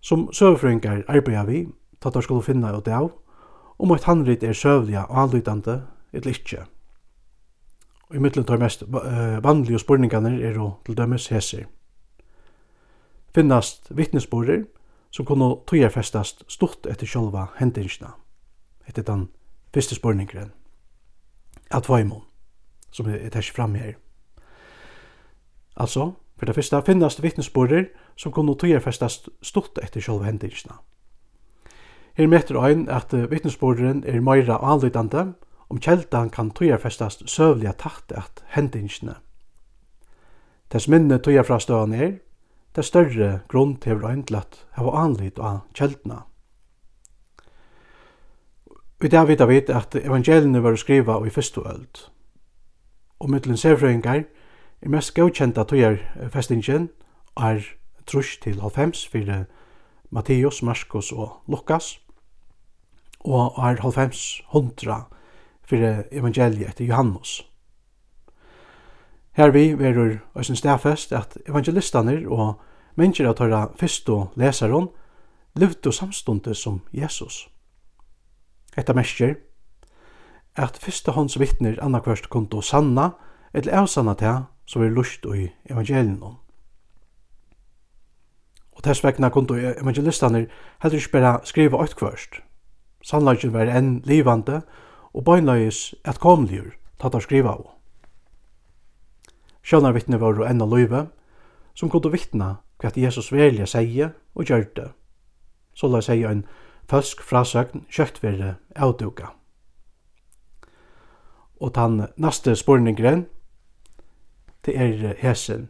som 0.00 0.30
søvfrøyngar 0.32 1.04
arbeida 1.12 1.44
vi, 1.44 1.66
tatt 2.00 2.16
er 2.16 2.24
skulle 2.24 2.46
finna 2.46 2.72
ut 2.72 2.88
av, 2.88 3.12
om 3.76 3.92
at 3.92 4.08
handrit 4.08 4.42
er 4.42 4.56
søvliga 4.56 5.04
og 5.10 5.26
anlytande, 5.26 5.82
eller 6.12 6.32
ikkje. 6.32 6.64
Og 8.10 8.16
i 8.16 8.18
middelen 8.18 8.46
tar 8.46 8.58
mest 8.58 8.82
vanlige 9.42 9.78
spurningene 9.78 10.32
er 10.42 10.58
å 10.58 10.72
til 10.86 10.96
dømes 10.98 11.28
heser. 11.30 11.68
Finnast 13.34 13.86
vittnesborer 13.94 14.64
som 15.14 15.26
kunne 15.26 15.52
tøyerfestast 15.66 16.42
stort 16.50 16.86
etter 16.90 17.06
sjølva 17.06 17.46
hendingsna. 17.58 18.16
Etter 18.86 19.06
den 19.06 19.28
første 19.74 19.94
spurningren. 19.94 20.50
At 21.70 21.88
vaimon, 21.88 22.24
som 22.90 23.06
er 23.06 23.28
tærs 23.30 23.50
fram 23.54 23.74
her. 23.78 23.94
Altså, 25.76 26.12
for 26.36 26.46
det 26.46 26.54
første 26.54 26.82
finnast 26.86 27.22
vittnesborer 27.22 27.84
som 28.16 28.32
kunne 28.32 28.56
tøyerfestast 28.58 29.28
stort 29.42 29.78
etter 29.82 30.02
sjølva 30.02 30.26
hendingsna. 30.26 30.80
Her 32.18 32.26
meter 32.26 32.58
ein 32.58 32.88
at 32.88 33.12
vittnesborderen 33.12 34.02
er 34.04 34.20
meira 34.20 34.58
anlydande, 34.58 35.32
om 35.70 35.78
kjeldan 35.78 36.30
kan 36.30 36.50
tøyarfestast 36.50 37.28
søvliga 37.30 37.72
takt 37.78 38.12
at 38.12 38.42
hendingsne. 38.54 39.14
Tess 40.70 40.88
minne 40.88 41.18
tøyarfrastøvan 41.18 41.94
er, 41.94 42.12
det 42.76 42.84
større 42.86 43.40
grunn 43.50 43.76
til 43.82 43.98
å 43.98 44.10
øyndlatt 44.10 44.64
hava 44.78 44.92
anlit 45.04 45.38
av 45.38 45.62
kjeldna. 45.74 46.24
Vi 49.00 49.08
der 49.08 49.26
vita 49.26 49.46
vit 49.48 49.70
at 49.70 49.94
evangeliene 49.96 50.62
var 50.62 50.76
skriva 50.76 51.16
i 51.26 51.30
fyrstu 51.30 51.62
öld. 51.64 52.04
Og 53.20 53.30
mittlen 53.30 53.56
sevfrøyngar 53.56 54.26
er 54.82 54.92
mest 54.92 55.14
gaukjenta 55.14 55.64
tøyarfestingen 55.64 56.90
er 57.36 57.64
trus 58.06 58.36
til 58.42 58.60
halvfems 58.60 59.06
fyrir 59.08 59.46
Matteus, 60.10 60.62
Markus 60.62 61.12
og 61.12 61.40
Lukas 61.48 61.98
og 63.20 63.58
er 63.58 63.80
halvfems 63.82 64.42
hundra 64.52 65.04
fyrir 65.70 66.02
evangeliet 66.10 66.68
etter 66.68 66.84
Johannes. 66.84 67.40
Her 69.32 69.50
vi 69.54 69.78
verur 69.78 70.18
æsyn 70.36 70.58
stafest 70.58 71.12
at 71.12 71.38
evangelistane 71.48 72.26
og 72.28 72.60
mennesker 72.98 73.30
av 73.30 73.76
fyrst 73.78 74.08
og 74.10 74.32
lesaron 74.36 74.90
levdu 75.56 75.92
samstundet 75.92 76.56
som 76.56 76.80
Jesus. 76.92 77.48
Etta 78.76 78.92
mestjer 78.92 79.36
at 80.56 80.78
fyrsta 80.82 81.14
hans 81.14 81.38
vittner 81.38 81.78
annakvørst 81.82 82.28
kundu 82.30 82.60
sanna 82.60 83.10
eller 83.54 83.80
avsanna 83.80 84.14
til 84.14 84.44
som 84.66 84.82
er 84.82 84.90
lust 84.90 85.26
i 85.26 85.48
evangelinon. 85.70 86.36
Og 88.76 88.82
tess 88.82 89.04
vegna 89.04 89.28
kundu 89.30 89.54
evangelistane 89.54 90.46
heldur 90.82 90.98
ikke 90.98 91.12
bare 91.12 91.40
skriva 91.44 91.78
åttkvørst. 91.78 92.42
Sannlagen 93.02 93.52
var 93.52 93.70
enn 93.70 94.02
livande 94.04 94.62
og 94.62 94.89
og 95.14 95.24
beinleis 95.24 95.94
at 96.04 96.20
komligur 96.20 96.72
tattar 97.00 97.24
skriva 97.24 97.56
og. 97.58 97.70
Sjønarvittne 99.62 100.20
var 100.20 100.40
enn 100.46 100.62
av 100.62 100.70
løyve, 100.72 101.06
som 101.74 101.90
kunne 101.90 102.12
vittna 102.12 102.56
hva 102.80 102.92
Jesus 102.96 103.30
velja 103.32 103.66
seie 103.68 104.12
og 104.34 104.48
gjørte. 104.48 104.90
Så 105.74 105.88
la 105.88 106.00
seie 106.04 106.28
en 106.28 106.44
føsk 106.90 107.22
frasøgn 107.22 107.84
kjøkt 107.92 108.22
være 108.22 108.54
avduka. 108.74 109.34
Og 111.60 111.74
tann 111.76 112.06
neste 112.16 112.56
spurningren, 112.56 113.26
det 114.64 114.76
er 114.76 115.14
hesen. 115.20 115.68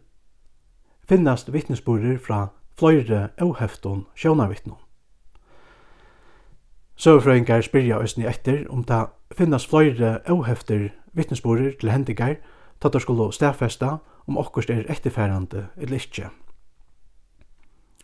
Finnast 1.08 1.52
vittnesborder 1.52 2.18
fra 2.18 2.46
fløyre 2.78 3.30
og 3.42 3.56
hefton 3.58 4.06
sjønarvittnum. 4.14 4.78
Søvfrøyngar 7.00 7.62
spyrja 7.64 7.96
òsni 7.96 8.26
etter 8.28 8.66
om 8.68 8.82
ta 8.84 9.06
finnast 9.32 9.70
fløyre 9.70 10.18
óhefter 10.28 10.90
vittnesborer 11.16 11.70
til 11.80 11.88
hendigar 11.88 12.34
tatt 12.76 12.92
ta 12.92 13.00
skulle 13.00 13.30
stafesta 13.32 13.94
om 14.28 14.36
okkurst 14.36 14.68
er 14.70 14.84
etterfærande 14.92 15.62
eller 15.76 15.96
ikkje. 15.96 16.28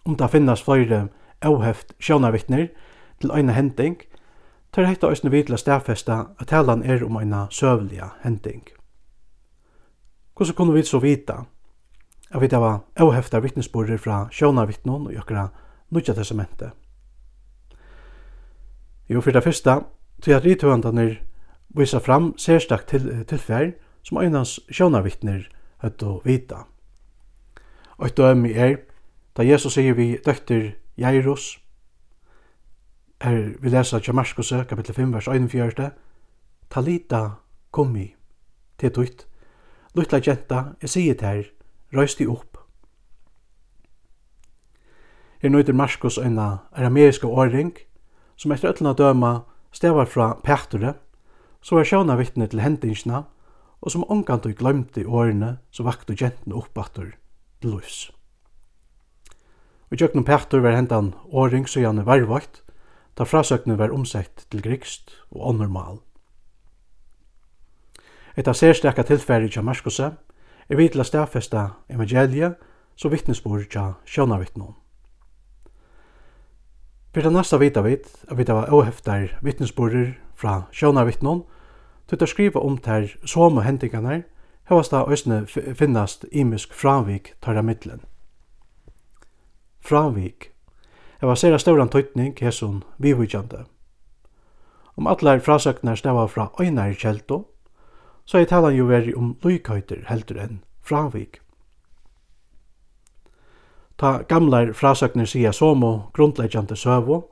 Om 0.06 0.16
ta 0.16 0.30
finnast 0.32 0.64
fløyre 0.64 1.08
óheft 1.44 1.92
sjónarvittner 2.00 2.70
til 3.20 3.34
eina 3.36 3.52
hending, 3.52 4.00
tar 4.72 4.88
hetta 4.88 5.12
òsni 5.12 5.28
við 5.28 5.52
til 5.52 6.12
at 6.16 6.48
talan 6.48 6.82
er 6.82 7.04
om 7.04 7.20
eina 7.20 7.46
søvliga 7.50 8.14
hending. 8.24 8.64
Hvordan 10.36 10.54
kunne 10.54 10.72
vi 10.72 10.82
så 10.82 10.98
vita 10.98 11.44
at 12.30 12.40
vi 12.40 12.48
var 12.50 12.80
óheftar 13.00 13.44
vittnesborer 13.44 13.98
fra 13.98 14.28
sjónarvittnon 14.32 15.06
og 15.06 15.20
okkara 15.20 15.48
nudja 15.90 16.14
testamentet? 16.14 16.86
Jo, 19.08 19.20
for 19.20 19.30
det 19.30 19.44
første, 19.44 19.80
til 20.22 20.32
at 20.32 20.44
rithøvendanir 20.44 21.14
visa 21.68 21.98
fram 21.98 22.34
sérstak 22.38 22.86
til, 22.86 23.25
tilfær 23.25 23.70
som 24.02 24.18
einans 24.18 24.60
sjónarvittnir 24.70 25.46
høtt 25.82 26.02
å 26.02 26.20
vita. 26.25 26.64
Og 27.98 28.06
et 28.06 28.16
dømi 28.16 28.52
er, 28.52 28.76
da 29.36 29.44
Jesus 29.44 29.76
sier 29.76 29.94
vi 29.94 30.16
døkter 30.26 30.72
Jairus, 30.98 31.58
er 33.20 33.56
vi 33.60 33.70
lesa 33.70 33.98
til 33.98 34.14
Marskos 34.14 34.52
kapitel 34.68 34.94
5, 34.94 35.14
vers 35.14 35.28
41, 35.28 35.90
Talita 36.70 37.22
komi, 37.70 38.14
til 38.78 38.92
tutt, 38.92 39.26
luttla 39.94 40.20
jenta, 40.20 40.76
jeg 40.82 40.90
sier 40.90 41.14
til 41.14 41.28
her, 41.28 41.50
røysti 41.94 42.26
opp. 42.26 42.58
Her 45.40 45.52
nøyder 45.52 45.72
Marskos 45.72 46.18
eina 46.18 46.56
arameiska 46.72 47.26
åring, 47.26 47.76
som 48.37 48.52
etter 48.52 48.73
öllna 48.73 48.95
døma 48.97 49.33
stevar 49.73 50.07
fra 50.07 50.35
Petre, 50.45 50.95
så 51.62 51.76
var 51.76 51.88
sjåna 51.88 52.16
vittne 52.16 52.47
til 52.49 52.62
hendingsna, 52.62 53.25
og 53.81 53.93
som 53.93 54.05
ångant 54.09 54.47
og 54.47 54.57
glemte 54.59 55.02
i 55.02 55.07
årene, 55.07 55.59
så 55.71 55.85
vakte 55.87 56.16
gentene 56.16 56.57
oppbatter 56.57 57.16
til 57.61 57.75
livs. 57.75 58.07
Og 59.90 59.99
tjøkken 59.99 60.25
Petre 60.26 60.62
var 60.62 60.76
hendan 60.76 61.12
åring 61.31 61.66
så 61.69 61.83
gjerne 61.83 62.07
varvakt, 62.07 62.62
da 63.16 63.25
frasøkne 63.25 63.78
var 63.78 63.95
omsett 63.95 64.47
til 64.50 64.62
grikst 64.62 65.14
og 65.31 65.49
onormal. 65.55 66.00
Etta 68.37 68.52
særstaka 68.52 69.02
tilfæri 69.02 69.49
tja 69.49 69.62
Marskose, 69.64 70.11
er 70.69 70.76
vidla 70.76 71.05
stafesta 71.05 71.69
evangeliet, 71.88 72.59
så 72.97 73.09
vittnesbord 73.09 73.69
tja 73.71 73.95
sjånavittnum. 74.05 74.75
Fyrir 77.16 77.30
det 77.30 77.32
næsta 77.32 77.56
vita 77.56 77.80
vit 77.80 78.08
at 78.28 78.37
vit 78.37 78.49
hava 78.52 78.66
óheftar 78.68 79.30
vittnesborger 79.40 80.11
fra 80.37 80.66
sjónarvittnum, 80.68 81.46
tøtt 82.04 82.20
að 82.26 82.28
skriva 82.28 82.61
om 82.61 82.75
tær 82.76 83.06
somu 83.25 83.62
hendingarnar, 83.64 84.26
hevast 84.68 84.92
da 84.92 85.00
òsne 85.08 85.38
finnast 85.49 86.26
imisk 86.28 86.76
fravik 86.76 87.30
tæra 87.40 87.62
middelen. 87.64 88.02
Fravik 89.81 90.50
heva 91.22 91.38
sera 91.40 91.57
stauran 91.57 91.88
tøytning 91.88 92.37
hesson 92.37 92.83
vivíkjandi. 93.00 93.64
Om 95.00 95.09
allar 95.09 95.40
frasøknar 95.40 95.96
stava 95.96 96.26
fra 96.29 96.50
øynar 96.61 96.92
kjelto, 97.00 97.46
så 98.26 98.44
er 98.44 98.52
talan 98.52 98.76
jo 98.76 98.92
veri 98.92 99.16
om 99.16 99.38
luikhøyter 99.40 100.05
heldur 100.12 100.44
enn 100.44 100.61
fravik. 100.85 101.40
Ta 103.98 104.22
gamlar 104.28 104.72
frasøkner 104.72 105.24
sia 105.24 105.52
som 105.52 105.85
og 105.85 106.11
grundleggjande 106.12 106.76
søvo, 106.76 107.30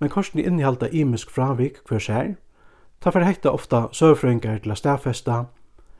men 0.00 0.10
korsene 0.10 0.42
innihalda 0.42 0.88
imisk 0.92 1.30
fravik 1.30 1.80
hver 1.88 1.98
sær. 1.98 2.34
Ta 3.00 3.10
for 3.10 3.20
heita 3.20 3.50
ofta 3.50 3.88
søvfrøyngar 3.92 4.58
til 4.62 4.70
a 4.70 4.74
stafesta, 4.74 5.44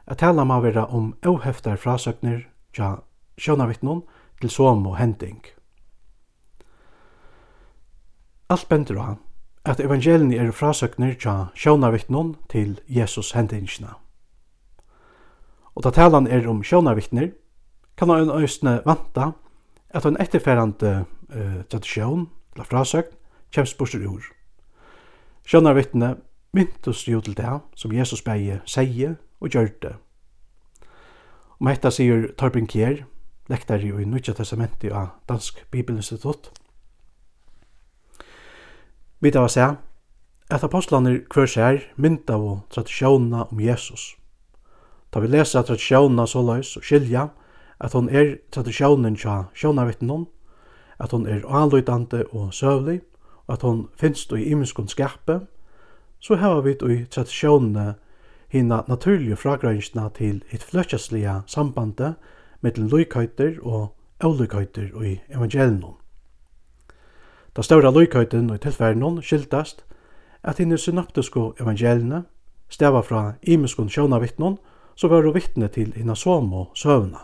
at 0.06 0.18
tala 0.18 0.44
ma 0.44 0.60
vera 0.60 0.86
om 0.86 1.14
oheftar 1.26 1.76
frasøkner, 1.76 2.46
tja 2.72 2.96
sjønavittnun, 3.38 4.02
til 4.40 4.50
som 4.50 4.86
og 4.86 4.96
hending. 4.96 5.42
Alt 8.48 8.68
bendur 8.68 8.98
av 9.00 9.16
at 9.64 9.80
evangelini 9.80 10.36
er 10.38 10.52
frasøkner 10.54 11.16
tja 11.18 11.48
sjønavittnun 11.54 12.36
til 12.48 12.78
Jesus 12.86 13.32
hendingsna. 13.34 13.96
Og 15.74 15.82
ta 15.82 15.90
talan 15.90 16.26
er 16.26 16.46
om 16.48 16.62
sjønavittner, 16.62 17.32
kan 17.96 18.10
han 18.10 18.30
øysne 18.30 18.80
vanta 18.86 19.32
at 19.96 20.04
en 20.04 20.18
etterferrande 20.20 20.92
uh, 21.32 21.60
tradisjon, 21.72 22.28
eller 22.54 22.68
frasøgn, 22.68 23.14
kjemst 23.54 23.78
bort 23.78 23.94
ur. 23.96 24.24
Sjønnar 25.46 25.76
vittne 25.78 26.16
myntus 26.56 27.06
jo 27.08 27.20
til 27.20 27.36
det 27.38 27.60
som 27.78 27.94
Jesus 27.94 28.22
beie 28.24 28.60
seie 28.68 29.14
og 29.40 29.52
gjør 29.52 29.70
det. 29.82 29.94
Om 31.60 31.70
etta 31.72 31.90
sier 31.94 32.28
Torben 32.36 32.68
Kjær, 32.68 33.04
lektar 33.48 33.80
jo 33.80 34.00
i 34.02 34.04
Nudja 34.04 34.34
Testamentet 34.34 34.92
av 34.92 35.14
Dansk 35.28 35.62
Bibelinstitutt. 35.70 36.50
Vi 39.20 39.30
tar 39.32 39.48
se 39.48 39.68
at 40.50 40.64
apostlaner 40.66 41.22
hver 41.32 41.48
sær 41.48 41.80
mynda 41.96 42.36
av 42.36 42.60
tradisjonene 42.74 43.46
om 43.48 43.60
Jesus. 43.60 44.14
Da 45.14 45.22
vi 45.22 45.30
leser 45.32 45.64
tradisjonene 45.64 46.26
så 46.28 46.42
løs 46.44 46.74
og 46.76 46.84
skilja, 46.84 47.30
at 47.80 47.92
hon 47.92 48.08
er 48.08 48.36
tradisjonen 48.52 49.16
tja 49.16 49.44
sjónarvittnum, 49.54 50.26
at 50.98 51.12
hon 51.12 51.26
er 51.26 51.44
anlutande 51.48 52.24
og 52.32 52.54
søvlig, 52.54 53.00
og 53.46 53.52
at 53.54 53.62
hon 53.62 53.88
finst 53.96 54.32
i 54.32 54.44
imenskund 54.44 54.88
skape, 54.88 55.40
så 56.20 56.36
hava 56.36 56.60
vi 56.60 56.70
i 56.70 57.04
tradisjonene 57.04 57.94
hina 58.48 58.82
naturlige 58.88 59.36
fragrøyngsna 59.36 60.08
til 60.14 60.42
et 60.50 60.62
fløtjasliga 60.62 61.40
sambandet 61.46 62.14
mellom 62.60 62.88
lykøyter 62.88 63.58
og 63.62 63.94
avluikhøyter 64.20 65.02
i 65.04 65.20
evangelienum. 65.28 65.94
Da 67.56 67.62
større 67.62 67.92
lykøyten 67.92 68.50
og 68.50 68.60
tilfærnum 68.60 69.22
skiltast 69.22 69.84
at 70.42 70.58
hinn 70.58 70.78
synoptiske 70.78 71.40
evangeliene 71.60 72.24
stava 72.68 73.00
fra 73.00 73.32
imenskund 73.42 73.90
sjånavittnum, 73.90 74.58
så 74.96 75.08
var 75.08 75.32
vittne 75.32 75.68
til 75.68 75.92
hina 75.92 76.14
som 76.14 76.52
og 76.52 76.70
søvna 76.74 77.18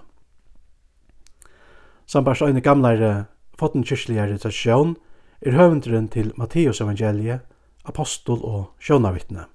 sambart 2.06 2.42
øyne 2.42 2.60
gamlare 2.60 3.24
fottenkyrkligare 3.58 4.38
tradisjon, 4.38 4.96
er 5.42 5.56
høvendren 5.58 6.08
til 6.08 6.32
Matteus 6.36 6.80
evangeliet, 6.80 7.40
apostol 7.84 8.40
og 8.44 8.64
sjånavittne. 8.80 9.46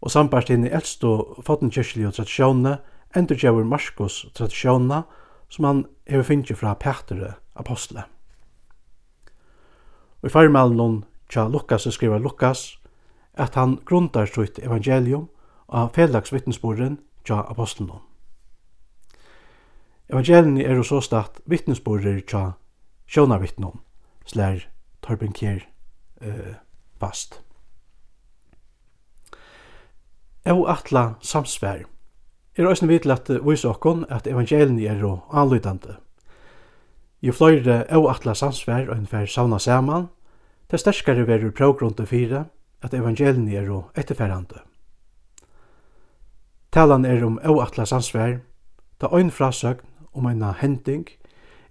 Og 0.00 0.10
sambart 0.10 0.50
inn 0.50 0.64
i 0.64 0.72
eldstå 0.72 1.42
fottenkyrklige 1.44 2.12
tradisjonene 2.16 2.78
endurgjøver 3.16 3.64
Marskos 3.64 4.24
tradisjonene 4.34 5.02
som 5.48 5.64
han 5.64 5.84
hever 6.08 6.26
finnje 6.28 6.56
fra 6.56 6.74
Petre 6.74 7.34
apostle. 7.54 8.04
Og 10.22 10.30
i 10.30 10.32
farmalen 10.32 11.02
tja 11.28 11.46
Lukas 11.48 11.86
skriver 11.90 12.18
Lukas 12.18 12.78
at 13.34 13.54
han 13.54 13.78
grunnar 13.84 14.26
sitt 14.30 14.58
evangelium 14.58 15.28
av 15.68 15.92
felagsvittnesborren 15.94 16.98
tja 17.24 17.42
apostlen. 17.50 18.00
Evangelien 20.12 20.60
er 20.60 20.82
så 20.82 21.00
start 21.00 21.40
vittnesborder 21.48 22.20
tja 22.28 22.52
sjånavittnum, 23.08 23.80
slær 24.28 24.66
Torben 25.00 25.32
Kjær 25.32 25.62
eh, 26.20 26.56
fast. 27.00 27.40
Og 30.44 30.66
atla 30.68 31.14
samsvær 31.24 31.86
er 32.54 32.68
òsne 32.68 32.90
vidt 32.90 33.08
at 33.08 33.30
vise 33.46 33.68
okkon 33.68 34.04
at 34.12 34.28
evangelien 34.28 34.76
er 34.84 35.00
og 35.08 35.24
anlydande. 35.32 35.96
Jo 37.24 37.32
fløyre 37.32 37.86
og 37.96 38.10
atla 38.12 38.34
samsvær 38.36 38.90
og 38.90 38.98
ennfær 38.98 39.24
sauna 39.24 39.58
saman, 39.58 40.10
det 40.70 40.80
sterskare 40.80 41.24
verur 41.26 41.50
progrunde 41.56 42.06
fire 42.06 42.44
at 42.84 42.94
evangelien 42.94 43.48
er 43.48 43.72
og 43.72 43.90
etterfærande. 43.96 44.60
Talan 46.72 47.04
er 47.04 47.24
om 47.24 47.40
og 47.40 47.62
atla 47.64 47.88
samsvær, 47.88 48.38
da 49.00 49.08
øynfrasøgn 49.08 49.93
om 50.14 50.26
eina 50.26 50.52
hending 50.58 51.08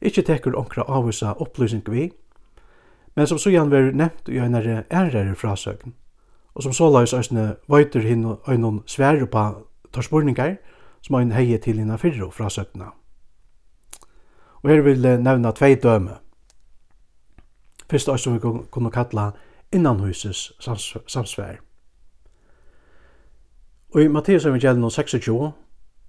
ikkje 0.04 0.24
tekur 0.28 0.56
onkra 0.60 0.84
avvisa 0.88 1.34
opplysning 1.40 1.84
vi, 1.88 2.12
men 3.16 3.28
som 3.28 3.38
sujan 3.38 3.72
ver 3.72 3.92
nevnt 3.92 4.30
i 4.30 4.40
einare 4.40 4.84
ærere 4.92 5.36
frasøgn, 5.36 5.94
og 6.56 6.64
som 6.64 6.74
såleis 6.74 7.14
eisne 7.14 7.56
vøyter 7.70 8.04
hinn 8.04 8.26
einon 8.48 8.84
svære 8.86 9.28
på 9.28 9.46
torspurningar 9.94 10.58
som 11.02 11.16
ein 11.16 11.32
heie 11.32 11.58
til 11.58 11.80
hinn 11.80 11.98
fyrro 11.98 12.30
frasøgna. 12.32 12.92
Og 14.64 14.70
her 14.70 14.82
vil 14.82 15.04
jeg 15.04 15.20
nevna 15.20 15.52
tvei 15.52 15.76
døme. 15.76 16.18
Fyrst 17.92 18.10
eis 18.10 18.24
som 18.24 18.34
vi 18.34 18.40
kunne 18.72 18.92
kalla 18.92 19.32
innanhuses 19.72 20.52
samsvær. 21.08 21.60
Og 23.94 24.02
i 24.02 24.08
Mattias 24.08 24.46
evangelium 24.46 24.90
26 24.90 25.52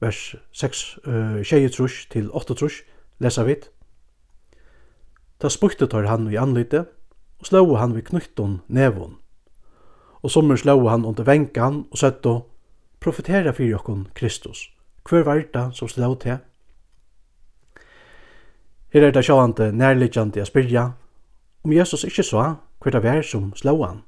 vers 0.01 0.37
6, 0.53 0.99
uh, 1.07 1.43
6 1.45 2.09
til 2.11 2.31
8 2.33 2.55
trus, 2.55 2.83
lesa 3.19 3.45
vidt. 3.45 3.71
Ta 5.41 5.49
spukte 5.49 5.87
tar 5.87 6.07
han 6.09 6.31
i 6.33 6.37
anlite, 6.37 6.87
og 7.41 7.47
slå 7.47 7.77
han 7.77 7.95
vi 7.95 8.03
knytton 8.03 8.61
nevon. 8.69 9.19
Og 10.23 10.31
sommer 10.31 10.57
slå 10.57 10.79
han 10.89 11.05
under 11.05 11.25
venkan 11.25 11.85
og 11.91 11.99
søtto, 11.99 12.51
profetera 13.01 13.53
fyrir 13.53 13.77
okkon 13.77 14.07
Kristus. 14.15 14.71
Hver 15.05 15.25
varta 15.25 15.71
som 15.73 15.89
slå 15.89 16.15
til? 16.15 16.39
Her 18.95 19.03
er 19.03 19.11
det 19.11 19.25
sjående 19.27 19.73
nærliggjande 19.73 20.41
a 20.41 20.45
spyrja, 20.49 20.93
om 21.65 21.73
Jesus 21.73 22.05
ikkje 22.05 22.25
sa 22.25 22.45
hver 22.81 22.93
det 22.93 23.03
var 23.03 23.23
som 23.23 23.53
slå 23.57 23.75
han. 23.85 24.03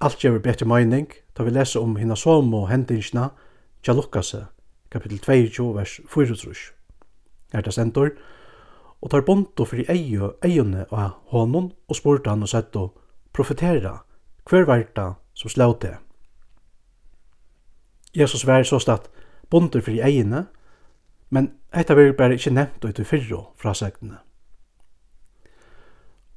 Alt 0.00 0.20
gjør 0.20 0.38
bedre 0.44 0.66
mening 0.68 1.08
da 1.36 1.42
vi 1.42 1.50
leser 1.50 1.80
om 1.80 1.96
hina 1.96 2.14
som 2.16 2.54
og 2.54 2.68
hendingsna, 2.68 3.30
tja 3.86 3.94
Lukkase, 3.94 4.46
kapittel 4.90 5.18
22, 5.18 5.74
vers 5.74 6.00
4, 6.08 6.54
er 7.52 7.60
det 7.60 7.74
sentor, 7.74 8.08
og 9.02 9.10
tar 9.10 9.22
bonto 9.22 9.62
fyrir 9.64 9.86
eio 9.92 10.32
eione 10.42 10.88
av 10.90 11.20
honom 11.30 11.68
og 11.86 11.94
spurte 11.94 12.32
han 12.32 12.42
og 12.42 12.50
setto, 12.50 12.88
profetera, 13.30 14.00
hver 14.50 14.66
verta 14.66 15.04
som 15.34 15.52
slau 15.54 15.76
det. 15.78 15.92
Jesus 18.16 18.46
vær 18.46 18.66
så 18.66 18.82
statt 18.82 19.06
bonto 19.50 19.78
fyrir 19.78 20.02
eiene, 20.08 20.46
men 21.30 21.52
etta 21.70 21.94
vil 21.94 22.16
bare 22.18 22.34
ikkje 22.34 22.56
nevnt 22.58 22.84
ut 22.84 22.98
i 22.98 23.06
fyrro 23.06 23.52
fra 23.54 23.74
segtene. 23.74 24.18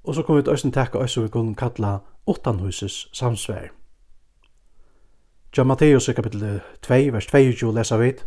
Og 0.04 0.16
så 0.16 0.22
kom 0.22 0.38
vi 0.38 0.46
til 0.46 0.54
Øysten 0.54 0.72
takka 0.72 1.02
Øysten 1.02 1.24
vi 1.24 1.34
kunne 1.34 1.56
kalla 1.56 2.00
åttanhuses 2.28 3.10
samsvær. 3.14 3.79
Ja 5.58 5.64
Matteus 5.64 6.06
i 6.10 6.14
kapitel 6.14 6.60
2, 6.86 6.96
vers 7.12 7.26
22 7.26 7.72
lesa 7.74 7.98
vid. 7.98 8.20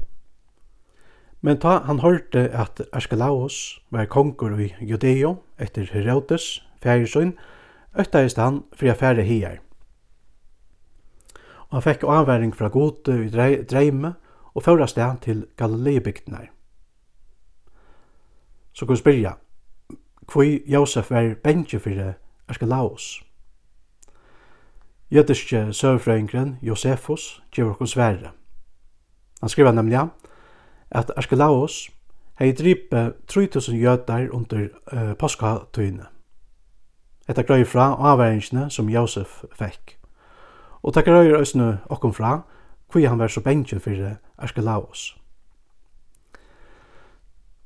Men 1.40 1.60
ta 1.62 1.76
han 1.86 2.00
hørte 2.02 2.48
at 2.50 2.80
Askelaos 2.92 3.78
var 3.90 4.08
konkur 4.10 4.58
i 4.58 4.72
Judeo 4.80 5.36
etter 5.58 5.86
Herodes, 5.92 6.66
fægersøyn, 6.82 7.36
øktaist 7.94 8.42
han 8.42 8.64
fri 8.74 8.90
affære 8.90 9.22
hier. 9.22 9.60
Og 11.70 11.78
han 11.78 11.86
fikk 11.86 12.02
avværing 12.02 12.56
fra 12.56 12.68
gode 12.68 13.14
i 13.24 13.30
dreime 13.70 14.14
og 14.54 14.66
føra 14.66 14.86
sted 14.86 15.22
til 15.22 15.46
Galileibygdene. 15.56 16.48
Så 18.72 18.86
kan 18.86 18.92
vi 18.92 18.98
spyrja, 18.98 19.32
hvor 20.32 20.42
Josef 20.66 21.10
var 21.10 21.34
bensje 21.44 21.78
for 21.78 22.14
Askelaos. 22.48 23.22
Jødiske 25.12 25.72
søvfrøyngren 25.72 26.58
Josefus 26.62 27.42
gjør 27.52 27.70
okkur 27.70 27.84
svære. 27.84 28.30
Han 29.40 29.48
skriver 29.48 29.72
nemlig 29.72 30.08
at 30.90 31.10
Arskelaos 31.16 31.90
hei 32.38 32.52
dripe 32.52 33.12
3000 33.28 33.76
jødar 33.76 34.28
under 34.30 34.68
uh, 34.92 35.16
påskatøyene. 35.18 36.06
Etter 37.28 37.42
grøy 37.42 37.64
fra 37.64 38.12
avværingene 38.12 38.70
som 38.70 38.88
Josef 38.88 39.44
fikk. 39.52 39.98
Og 40.82 40.94
takk 40.94 41.04
grøy 41.04 41.32
røysene 41.36 41.78
okkom 41.90 42.14
fra 42.14 42.40
hvor 42.92 43.08
han 43.08 43.18
var 43.18 43.28
så 43.28 43.40
bensjen 43.40 43.80
for 43.80 44.16
Arskelaos. 44.38 45.16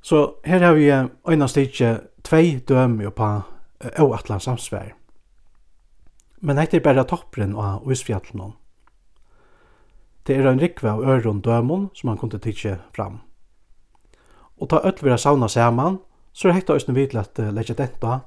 Så 0.03 0.35
her 0.45 0.59
har 0.59 0.75
vi 0.75 0.91
øyne 1.31 1.49
stikje 1.49 2.01
tvei 2.25 2.59
døme 2.69 3.11
på 3.11 3.35
uh, 3.35 3.43
Øvatlan 4.01 4.41
samsvær. 4.41 5.06
Men 6.41 6.59
hette 6.61 6.77
er 6.77 6.85
bare 6.85 7.05
toppren 7.09 7.55
av 7.57 7.87
Ísfjallnum. 7.91 8.53
Det 10.27 10.37
er 10.37 10.49
en 10.51 10.61
rikve 10.61 10.91
av 10.91 11.05
øron 11.07 11.41
dømon 11.41 11.89
som 11.95 12.11
han 12.11 12.19
kunne 12.19 12.41
tidsje 12.43 12.77
fram. 12.93 13.21
Og 14.59 14.69
ta 14.69 14.81
öll 14.85 14.99
vera 15.03 15.19
sauna 15.19 15.49
saman, 15.49 16.01
så 16.33 16.49
er 16.49 16.59
hekta 16.59 16.77
òsne 16.77 16.95
vidl 16.97 17.21
at 17.21 17.39
leggja 17.39 17.77
detta 17.79 18.21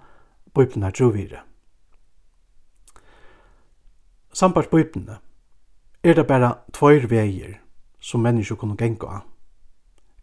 bøyblina 0.55 0.89
er 0.89 0.95
truvire. 0.95 1.41
Sambart 4.33 4.69
bøyblina 4.71 5.19
er 6.03 6.15
det 6.15 6.27
bara 6.27 6.55
tvoir 6.73 7.05
veier 7.11 7.59
som 7.99 8.23
mennesker 8.23 8.55
kunne 8.55 8.77
genga 8.79 9.19
av. 9.19 9.27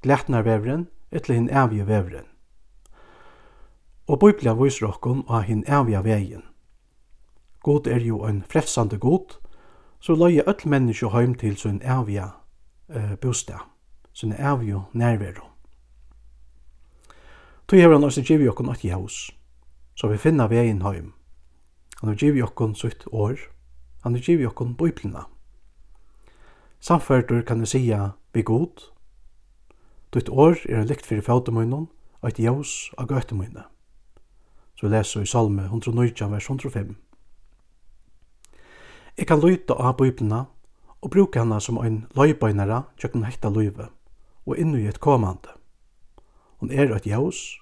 Glætnarvevren 0.02 0.86
etter 1.12 1.34
hinn 1.34 1.50
evige 1.50 1.86
vevren. 1.86 2.26
Og 4.08 4.20
bøyblia 4.22 4.54
viser 4.56 4.88
okkon 4.88 5.24
av 5.28 5.46
hinn 5.46 5.64
evige 5.68 6.02
veien– 6.02 6.44
God 7.66 7.86
er 7.86 7.98
jo 7.98 8.20
en 8.24 8.44
frelsande 8.46 8.98
god, 8.98 9.40
så 10.00 10.14
løye 10.14 10.44
öll 10.46 10.68
menneske 10.68 11.08
heim 11.10 11.34
til 11.34 11.56
sin 11.56 11.80
evige 11.82 12.28
eh, 12.88 13.16
bostad, 13.18 13.66
sin 14.12 14.32
evige 14.32 14.82
nærvero. 14.92 15.48
Tog 17.68 17.78
hever 17.78 17.92
han 17.92 18.04
også 18.04 18.22
givet 18.22 18.48
okkon 18.48 18.70
at 18.70 18.84
jaus, 18.84 19.30
så 19.94 20.06
vi 20.06 20.16
finna 20.16 20.46
vegin 20.46 20.82
heim. 20.82 21.12
Han 22.00 22.08
har 22.08 22.16
givet 22.16 22.42
okkon 22.42 22.74
sutt 22.74 23.08
år, 23.12 23.34
han 24.02 24.14
har 24.14 24.20
givet 24.20 24.46
okkon 24.46 24.76
biblina. 24.76 25.26
Samferdur 26.80 27.42
kan 27.42 27.60
vi 27.60 27.66
sia 27.66 28.10
vi 28.32 28.42
god, 28.42 28.92
Ditt 30.14 30.28
år 30.28 30.54
er 30.68 30.86
likt 30.86 31.06
fyrir 31.06 31.24
fautemunnen, 31.26 31.88
og 32.22 32.28
et 32.28 32.38
jaus 32.38 32.92
av 32.96 33.10
gøytemunnen. 33.10 33.66
Så 34.76 34.86
vi 34.86 34.92
leser 34.94 35.26
i 35.26 35.26
Salme 35.26 35.66
119, 35.66 36.30
vers 36.30 36.46
105. 36.46 36.96
Jeg 39.16 39.26
kan 39.26 39.40
lyta 39.40 39.72
av 39.72 39.94
Bibelna 39.96 40.42
og 41.00 41.10
bruka 41.10 41.40
henne 41.40 41.56
som 41.64 41.78
en 41.80 42.02
løybøynere 42.12 42.82
kjøkken 43.00 43.22
hekta 43.24 43.48
løyve 43.48 43.86
og 44.44 44.58
innu 44.60 44.76
i 44.76 44.90
et 44.90 45.00
komande. 45.00 45.54
Hon 46.60 46.68
er 46.70 46.92
et 46.92 47.06
jaus, 47.08 47.56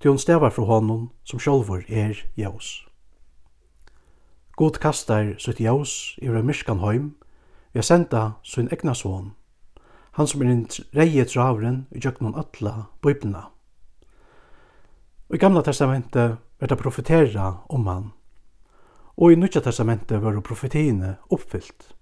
til 0.00 0.14
hon 0.14 0.18
stavar 0.18 0.54
fra 0.56 0.64
honom 0.64 1.10
som 1.28 1.40
sjolvor 1.40 1.84
er 1.88 2.16
jaus. 2.40 2.88
God 4.56 4.80
kastar 4.80 5.34
sitt 5.38 5.60
jaus 5.60 6.16
i 6.22 6.26
en 6.26 6.46
myrskan 6.46 6.80
heim 6.80 7.14
vi 7.72 7.82
har 7.82 7.84
senda 7.84 8.32
sin 8.42 8.72
egna 8.72 8.94
son, 8.94 9.34
han 10.16 10.26
som 10.26 10.40
er 10.42 10.54
en 10.54 10.66
reie 10.96 11.24
travren 11.28 11.86
i 11.92 12.00
kjøkken 12.00 12.30
hon 12.30 12.40
atla 12.40 12.86
Bibelna. 13.04 13.50
Og 15.28 15.36
i 15.36 15.38
gamla 15.38 15.60
testamentet 15.62 16.38
er 16.60 16.66
det 16.66 16.80
profetera 16.80 17.58
om 17.68 17.86
han, 17.86 18.12
og 19.18 19.32
i 19.32 19.36
Nudja 19.36 19.60
testamentet 19.60 20.22
var 20.22 20.40
profetiene 20.40 21.16
oppfyllt. 21.30 21.94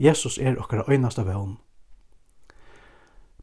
Jesus 0.00 0.38
er 0.38 0.56
okkara 0.56 0.84
øynasta 0.88 1.22
vevn. 1.22 1.58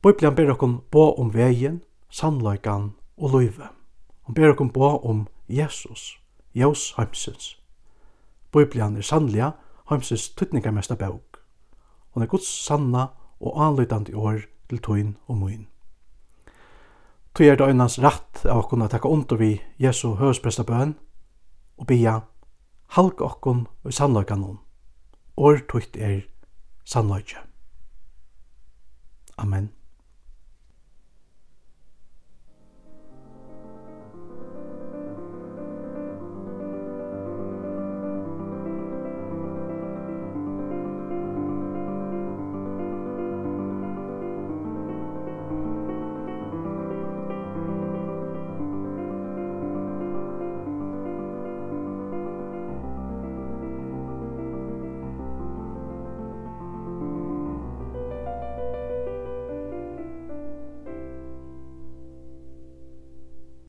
Bibelen 0.01 0.35
ber 0.35 0.51
okkon 0.51 0.79
bå 0.91 1.13
om 1.21 1.33
vegin, 1.33 1.81
sannløykan 2.09 2.93
og 3.17 3.31
løyve. 3.31 3.69
Han 4.25 4.35
ber 4.35 4.49
okkon 4.49 4.71
bå 4.73 4.89
om 4.97 5.27
Jesus, 5.49 6.17
Jaus 6.55 6.93
heimsins. 6.97 7.59
Bibelen 8.51 8.97
er 8.97 9.01
sannlega 9.01 9.51
heimsins 9.89 10.29
tuttningamesta 10.29 10.95
bøk. 10.95 11.37
Hon 12.11 12.23
er 12.23 12.27
Guds 12.27 12.47
sanna 12.47 13.07
og 13.39 13.67
anløytandi 13.67 14.13
år 14.13 14.41
til 14.69 14.81
tøyn 14.81 15.13
og 15.27 15.37
møyn. 15.37 15.67
Tøy 17.35 17.45
er 17.45 17.55
det 17.55 17.69
øynans 17.69 17.99
rett 18.01 18.45
av 18.45 18.63
okkon 18.63 18.81
å 18.81 18.89
takka 18.89 19.09
under 19.09 19.37
vi 19.37 19.61
Jesu 19.77 20.15
høyspresta 20.17 20.65
bøn 20.65 20.95
og 21.77 21.87
bia 21.87 22.21
halka 22.95 23.25
okkon 23.25 23.67
i 23.85 23.91
sannleikanum. 23.91 24.59
År 25.37 25.61
tucht 25.69 25.97
er 25.97 26.21
sannleikje. 26.85 27.37
Amen. 29.37 29.69